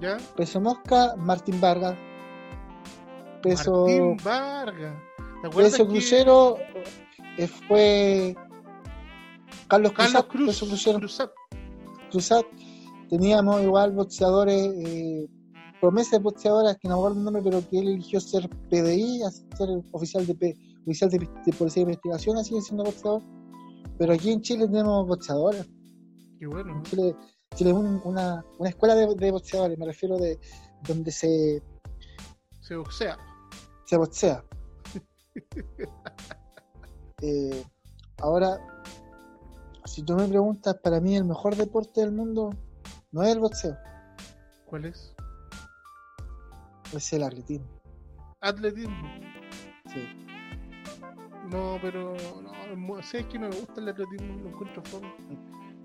[0.01, 0.17] ¿Ya?
[0.35, 1.95] peso mosca, Martín Vargas.
[3.43, 4.95] Peso, Martín Vargas.
[5.41, 6.57] ¿Te acuerdas peso que crucero
[7.37, 8.35] eh, fue
[9.67, 10.99] Carlos, Carlos Cruzat, Cruz, peso crucero.
[10.99, 11.31] Cruzat,
[12.11, 12.45] Cruzat.
[13.09, 15.27] Teníamos igual boxeadores, eh,
[15.85, 19.21] promesas boxeadoras que no me acuerdo el nombre, pero que él eligió ser PDI,
[19.55, 20.57] ser oficial de, P-
[20.87, 23.21] oficial de, de Policía de Investigación, así siendo boxeador.
[23.99, 25.67] Pero aquí en Chile tenemos boxeadores.
[26.39, 26.75] Qué bueno.
[26.75, 27.15] En Chile,
[27.55, 30.39] Chile es un- una, una escuela de, de boxeadores, me refiero de
[30.87, 31.61] donde se,
[32.61, 33.17] Se boxea.
[33.85, 34.43] se boxea.
[37.21, 37.63] Eh,
[38.21, 38.57] ahora,
[39.85, 42.49] si tú me preguntas, para mí el mejor deporte del mundo
[43.11, 43.75] no es el boxeo,
[44.65, 45.14] ¿Cuál es?
[46.93, 47.67] Es el atletismo.
[48.41, 48.95] Atletismo.
[49.87, 50.01] Sí.
[51.51, 52.15] No, pero
[52.75, 55.13] no, sí, es que no me gusta el atletismo, lo encuentro fome.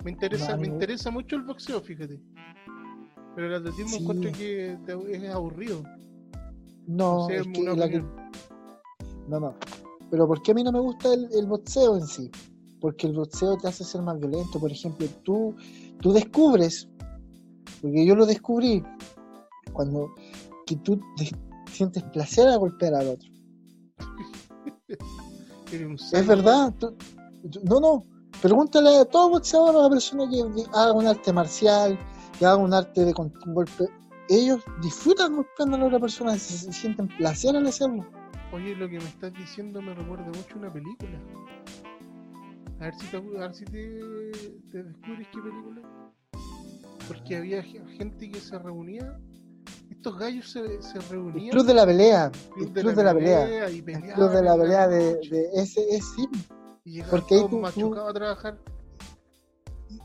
[0.04, 0.74] Me interesa, No, me no.
[0.74, 2.18] interesa mucho el boxeo, fíjate.
[3.34, 4.02] Pero el atletismo Sí.
[4.02, 5.82] encuentro que te- es aburrido.
[6.86, 8.04] No, No sé, es que la-
[9.28, 9.54] no, no.
[10.10, 12.30] Pero ¿por qué a mí no me gusta el, el boxeo en sí?
[12.80, 14.58] Porque el boxeo te hace ser más violento.
[14.58, 15.54] Por ejemplo, tú,
[16.00, 16.88] tú descubres,
[17.82, 18.82] porque yo lo descubrí,
[19.72, 20.12] cuando
[20.70, 21.30] que tú te-
[21.72, 23.28] sientes placer a golpear al otro.
[26.12, 26.74] Es verdad.
[26.78, 26.96] tú-
[27.50, 28.04] tú- no, no.
[28.42, 30.42] Pregúntale a todo boxeador a una persona que,
[30.74, 31.98] haga un arte marcial,
[32.38, 33.86] que haga un arte de con- golpe.
[34.28, 38.06] Ellos disfrutan golpeando a la otra persona, se, se sienten placer al hacerlo.
[38.52, 41.18] Oye, lo que me estás diciendo me recuerda mucho a una película.
[42.80, 44.00] A ver si te, a ver si te,
[44.72, 45.82] te descubres qué película.
[47.06, 49.18] Porque había ge- gente que se reunía.
[50.00, 51.50] Estos gallos se, se El reunían.
[51.50, 52.32] club de la pelea.
[52.58, 53.68] El club de la pelea.
[53.68, 53.84] y El
[54.14, 56.26] club de la pelea de, de ese es sí.
[56.86, 58.56] Y porque ahí tú- a trabajar.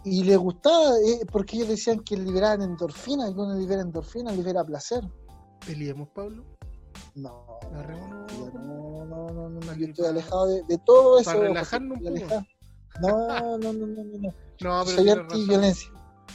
[0.04, 4.66] Y le gustaba, eh, porque ellos decían que liberaban endorfina, y cuando libera endorfina, libera
[4.66, 5.02] placer.
[5.66, 6.44] Peleemos, Pablo.
[7.16, 11.32] No, no, no, no, no, no, yo estoy alejado de, de todo eso.
[11.32, 12.46] para relajarnos un poco.
[13.00, 14.30] No, no, no, no, no, no.
[14.60, 15.90] Pero Soy anti-violencia.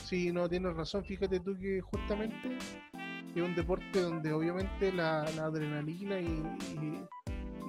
[0.06, 1.04] Sí, no, tienes razón.
[1.04, 2.56] Fíjate tú que justamente
[3.36, 7.04] es un deporte donde obviamente la, la adrenalina y, y-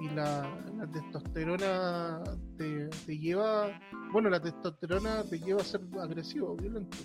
[0.04, 0.42] y la,
[0.78, 2.20] la testosterona
[2.58, 3.68] te, te lleva,
[4.12, 6.96] bueno, la testosterona te lleva a ser agresivo, violento.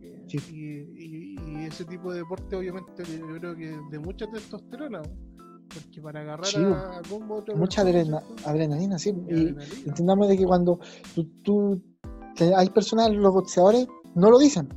[0.00, 0.38] Eh, Sí.
[0.52, 6.00] Y, y- ese tipo de deporte obviamente yo creo que es de mucha testosterona, porque
[6.02, 9.10] para agarrar Sí, a, a combo Mucha adrenalina, sí.
[9.10, 9.64] Y adrenalina.
[9.86, 10.78] entendamos de que cuando
[11.14, 11.82] tú, tú-
[12.56, 14.68] hay personas, los boxeadores, no lo dicen.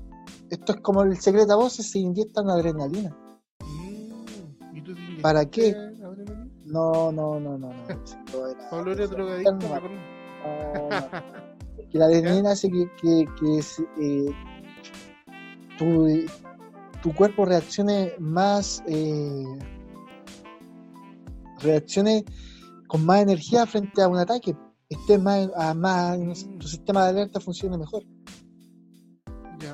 [0.49, 3.15] Esto es como el secreto a voces, se inyectan adrenalina.
[3.61, 5.71] Mm, ¿y tú te ¿Para qué?
[5.71, 6.47] adrenalina?
[6.65, 7.83] No, no, no, no, no.
[8.69, 11.09] Pablo era drogadicto, no, no.
[11.89, 14.29] Que la adrenalina hace que, que, que es, eh,
[15.77, 16.07] tu,
[17.01, 19.43] tu cuerpo reaccione más, eh,
[21.59, 22.25] reaccione
[22.87, 24.55] con más energía frente a un ataque,
[24.89, 26.57] esté más, a más Mm.
[26.57, 28.03] tu sistema de alerta funcione mejor,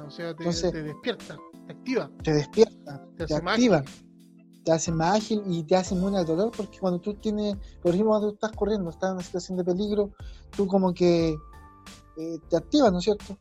[0.02, 1.38] o sea, te, Entonces- te despierta,
[1.68, 4.62] te activa, te despierta, te te activa, ágil.
[4.64, 7.92] te hace más ágil y te hace inmune al dolor, porque cuando tú tienes, por
[7.92, 10.12] ejemplo, cuando tú estás corriendo, estás en una situación de peligro,
[10.56, 11.36] tú como que
[12.18, 13.38] eh, te activas, ¿no es cierto?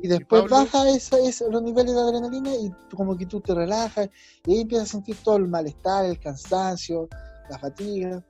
[0.00, 3.54] Y después baja esa, esa- los niveles de adrenalina y tú como que tú te
[3.54, 4.10] relajas
[4.46, 7.08] y ahí empiezas a sentir todo el malestar, el cansancio,
[7.48, 8.22] la fatiga.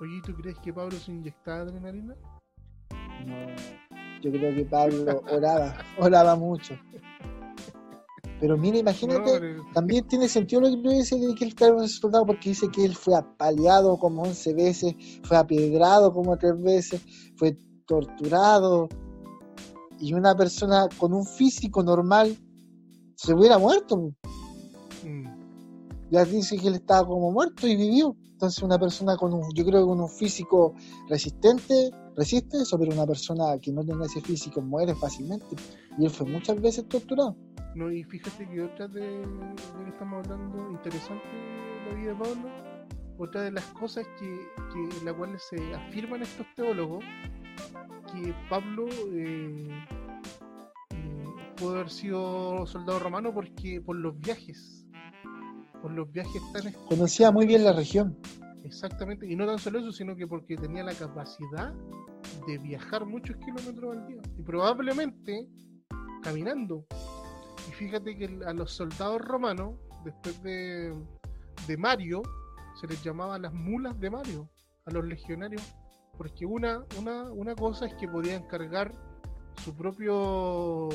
[0.00, 2.14] Oye, ¿y ¿tú crees que Pablo se inyectaba adrenalina?
[3.26, 3.36] No,
[4.24, 6.74] yo creo que Pablo oraba, oraba mucho.
[8.40, 11.76] Pero mira, imagínate, No, también tiene sentido lo que tú dices de que él estaba
[11.76, 14.94] un soldado porque dice que él fue apaleado como 11 veces,
[15.24, 17.02] fue apiedrado como 3 veces,
[17.36, 17.56] fue
[17.86, 18.88] torturado.
[20.00, 22.36] Y una persona con un físico normal
[23.16, 24.10] se hubiera muerto.
[25.04, 25.26] Mm,
[26.10, 28.16] ya dice que él estaba como muerto y vivió.
[28.34, 30.74] Entonces una persona con un, yo creo que con un físico
[31.08, 35.56] resistente, resiste eso, pero una persona que no tenga ese físico muere fácilmente.
[35.98, 37.36] Y él fue muchas veces torturado.
[37.74, 41.24] No, y fíjate que otra de, de que estamos hablando, interesante
[41.88, 42.48] la vida de Pablo,
[43.18, 47.04] otra de las cosas que, que en las cuales se afirman estos teólogos,
[48.12, 49.68] que Pablo eh,
[50.90, 51.24] eh,
[51.56, 54.83] pudo haber sido soldado romano porque por los viajes,
[55.84, 58.16] por los viajes tan Conocía muy bien la región.
[58.64, 61.74] Exactamente, y no tan solo eso, sino que porque tenía la capacidad
[62.46, 64.22] de viajar muchos kilómetros al día.
[64.38, 65.46] Y probablemente
[66.22, 66.86] caminando.
[67.68, 69.74] Y fíjate que a los soldados romanos,
[70.06, 70.94] después de,
[71.68, 72.22] de Mario,
[72.80, 74.48] se les llamaba las mulas de Mario,
[74.86, 75.60] a los legionarios.
[76.16, 78.90] Porque una, una, una cosa es que podían cargar
[79.62, 80.88] su propio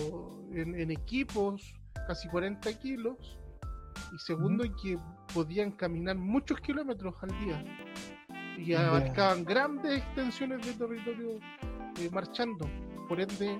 [0.52, 1.76] en, en equipos,
[2.08, 3.39] casi 40 kilos,
[4.14, 4.98] y segundo que
[5.34, 7.64] podían caminar muchos kilómetros al día
[8.58, 11.40] y abarcaban grandes extensiones de territorio
[12.00, 12.68] eh, marchando.
[13.08, 13.60] Por ende,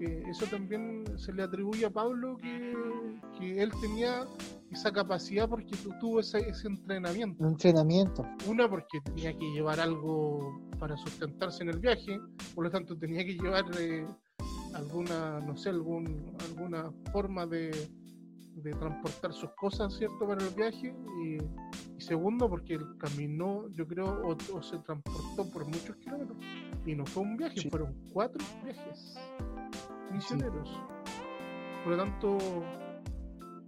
[0.00, 2.74] eh, eso también se le atribuye a Pablo que,
[3.38, 4.26] que él tenía
[4.70, 7.42] esa capacidad porque tu- tuvo ese, ese entrenamiento.
[7.42, 8.26] Un entrenamiento.
[8.46, 12.20] Una porque tenía que llevar algo para sustentarse en el viaje,
[12.54, 14.06] por lo tanto tenía que llevar eh,
[14.74, 17.70] alguna, no sé, algún, alguna forma de,
[18.56, 20.94] de transportar sus cosas, ¿cierto?, para el viaje.
[21.22, 21.38] Y,
[22.00, 26.38] segundo, porque caminó, yo creo, o, se transportó por muchos kilómetros.
[26.84, 29.14] Y no fue un viaje, fueron cuatro viajes
[30.10, 30.70] misioneros.
[31.84, 32.38] Por lo tanto,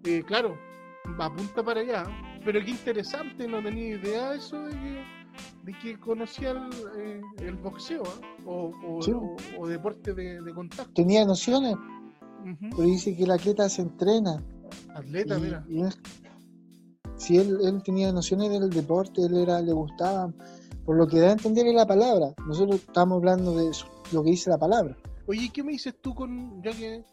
[0.05, 0.57] eh, claro,
[1.19, 2.05] apunta para allá.
[2.45, 5.05] Pero qué interesante, no tenía idea de eso de que,
[5.65, 8.41] de que conocía el, eh, boxeo ¿ah?
[8.47, 8.73] o,
[9.59, 10.93] o, deporte de, contacto.
[10.95, 11.77] Tenía nociones,
[12.71, 14.43] pero dice que el atleta se entrena.
[14.95, 15.65] Atleta, mira.
[17.17, 20.33] si él, él, tenía nociones del deporte, él era, le gustaba,
[20.85, 22.35] por lo que da a entender en la palabra.
[22.47, 23.71] Nosotros estamos hablando de
[24.13, 24.97] lo que dice la palabra.
[25.27, 27.05] Oye, ¿qué me dices tú con, ya que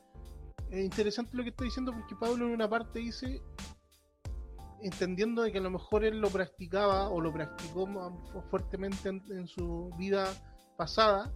[0.71, 3.41] es interesante lo que está diciendo porque Pablo en una parte dice,
[4.81, 7.87] entendiendo de que a lo mejor él lo practicaba o lo practicó
[8.49, 10.27] fuertemente en, su vida
[10.77, 11.33] pasada,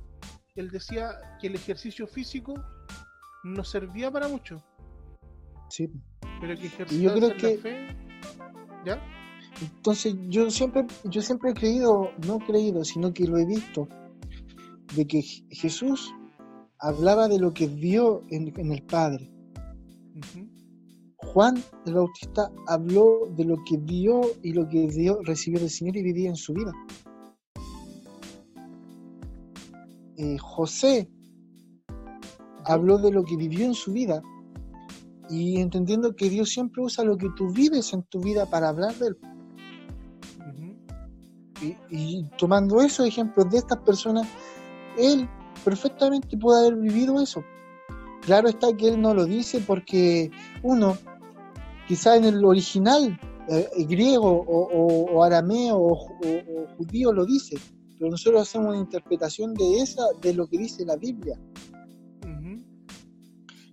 [0.56, 2.54] él decía que el ejercicio físico
[3.44, 4.64] no servía para mucho.
[5.70, 5.92] Sí.
[6.40, 7.88] Pero que yo creo fe,
[8.86, 9.02] ¿ya?
[9.62, 13.88] Entonces yo siempre, yo siempre he creído, no he creído, sino que lo he visto,
[14.96, 16.14] de que Jesús
[16.80, 19.30] hablaba de lo que vio en, el Padre.
[21.18, 25.98] Juan el Bautista habló de lo que vio y lo que dio, recibió del Señor
[25.98, 26.72] y vivía en su vida.
[30.16, 31.10] Eh, José
[32.66, 34.22] habló de lo que vivió en su vida
[35.30, 38.96] y entendiendo que Dios siempre usa lo que tú vives en tu vida para hablar
[38.96, 39.18] de él.
[41.62, 44.28] y, y, tomando esos ejemplos de estas personas,
[44.98, 45.28] él
[45.64, 47.44] perfectamente puede haber vivido eso.
[48.22, 50.30] Claro está que él no lo dice porque
[50.64, 50.98] uno,
[51.88, 55.96] quizá en el original eh, griego o, arameo o,
[56.78, 57.58] judío lo dice,
[57.98, 61.40] pero nosotros hacemos una interpretación de esa, de lo que dice la Biblia.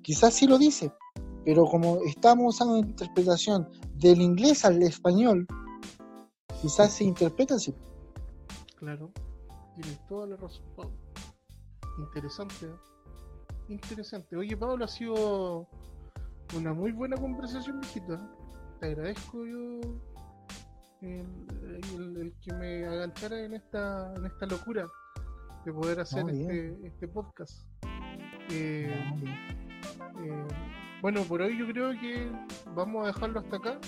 [0.02, 0.92] Quizás sí lo dice,
[1.46, 5.46] pero como estamos usando una interpretación del inglés al español,
[6.60, 7.72] quizás se interpreta así.
[8.74, 9.12] Claro,
[9.76, 10.64] tienes toda la razón,
[11.98, 12.68] Interesante.
[13.68, 14.36] Interesante.
[14.36, 15.68] Oye, Pablo, ha sido
[16.56, 18.28] una muy buena conversación, viejita.
[18.80, 19.80] Te agradezco yo
[21.00, 24.88] el, que me aganchara en esta, en esta locura
[25.64, 27.68] de poder hacer este, este, podcast.
[28.50, 28.92] Eh,
[30.24, 30.46] eh,
[31.02, 32.30] bueno, por hoy yo creo que
[32.74, 33.78] vamos a dejarlo hasta acá.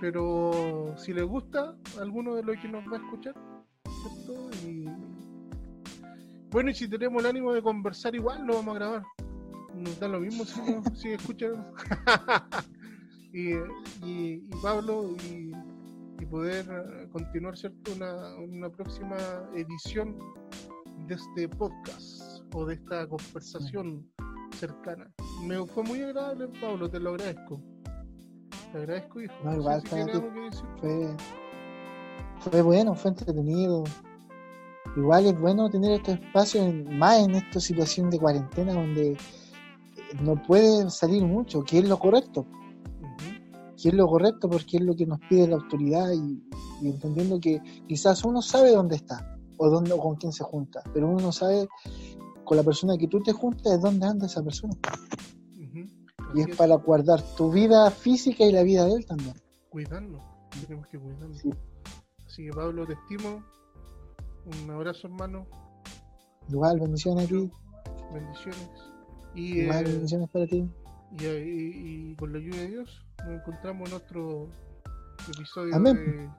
[0.00, 3.34] Pero si les gusta alguno de los que nos va a escuchar,
[3.84, 4.50] ¿cierto?
[4.66, 4.86] Y
[6.50, 9.02] bueno, y si tenemos el ánimo de conversar, igual lo vamos a grabar.
[9.76, 10.60] Nos da lo mismo si,
[10.94, 11.72] si escuchan.
[13.32, 13.54] y,
[14.04, 15.52] y, Pablo, y,
[16.26, 16.66] poder
[17.12, 17.92] continuar, ¿cierto?
[17.92, 19.16] Una, una próxima
[19.54, 20.18] edición
[21.06, 24.10] de este podcast o de esta conversación
[24.52, 25.12] cercana.
[25.42, 27.60] Me fue muy agradable, Pablo, te lo agradezco.
[28.72, 29.34] Te agradezco, hijo.
[29.44, 31.16] No, igual, fue,
[32.40, 33.84] fue bueno, fue entretenido
[34.96, 39.16] igual es bueno tener estos espacios, más en esta situación de cuarentena donde
[40.20, 42.46] no pueden salir mucho, que es lo correcto.
[43.80, 46.42] Que es lo correcto porque es lo que nos pide la autoridad y,
[46.86, 51.20] entendiendo que quizás uno sabe dónde está o, dónde, con quién se junta, pero uno
[51.20, 51.68] no sabe
[52.44, 54.74] con la persona que tú te juntas es dónde anda esa persona.
[56.34, 59.34] Y es, para guardar tu vida física y la vida de él también.
[59.68, 60.18] Cuidarlo,
[60.66, 61.34] tenemos que cuidarlo.
[62.26, 63.44] Así que Pablo, te estimo,
[64.46, 65.46] un abrazo, hermano.
[66.48, 67.50] Igual, bendiciones a ti.
[68.12, 68.70] Bendiciones.
[69.34, 70.68] Y, Igual, eh, bendiciones para ti.
[71.18, 74.48] Y, y, con la ayuda de Dios, nos encontramos en otro
[75.34, 76.32] episodio Amén.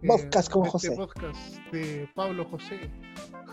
[0.00, 0.06] de.
[0.08, 0.96] podcast con este José.
[0.96, 2.90] podcast de Pablo José.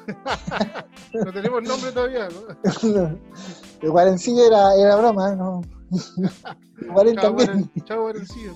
[1.25, 3.17] no tenemos nombre todavía, ¿no?
[3.81, 5.61] El Guarencillo era, era broma, ¿no?
[6.93, 7.69] Guaren también.
[7.85, 8.53] Chao, Guarencillo.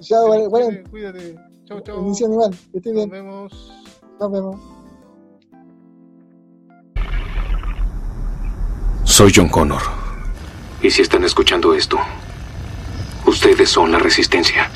[0.00, 0.84] Chao, Guaren.
[0.90, 1.36] Cuídate.
[1.64, 1.96] Chao, chao.
[1.96, 2.50] Bendición igual.
[2.72, 3.08] Que estés bien.
[3.08, 3.72] Nos vemos.
[4.20, 4.60] Nos vemos.
[9.04, 9.82] Soy John Connor.
[10.82, 11.98] Y si están escuchando esto,
[13.26, 14.70] ustedes son la resistencia.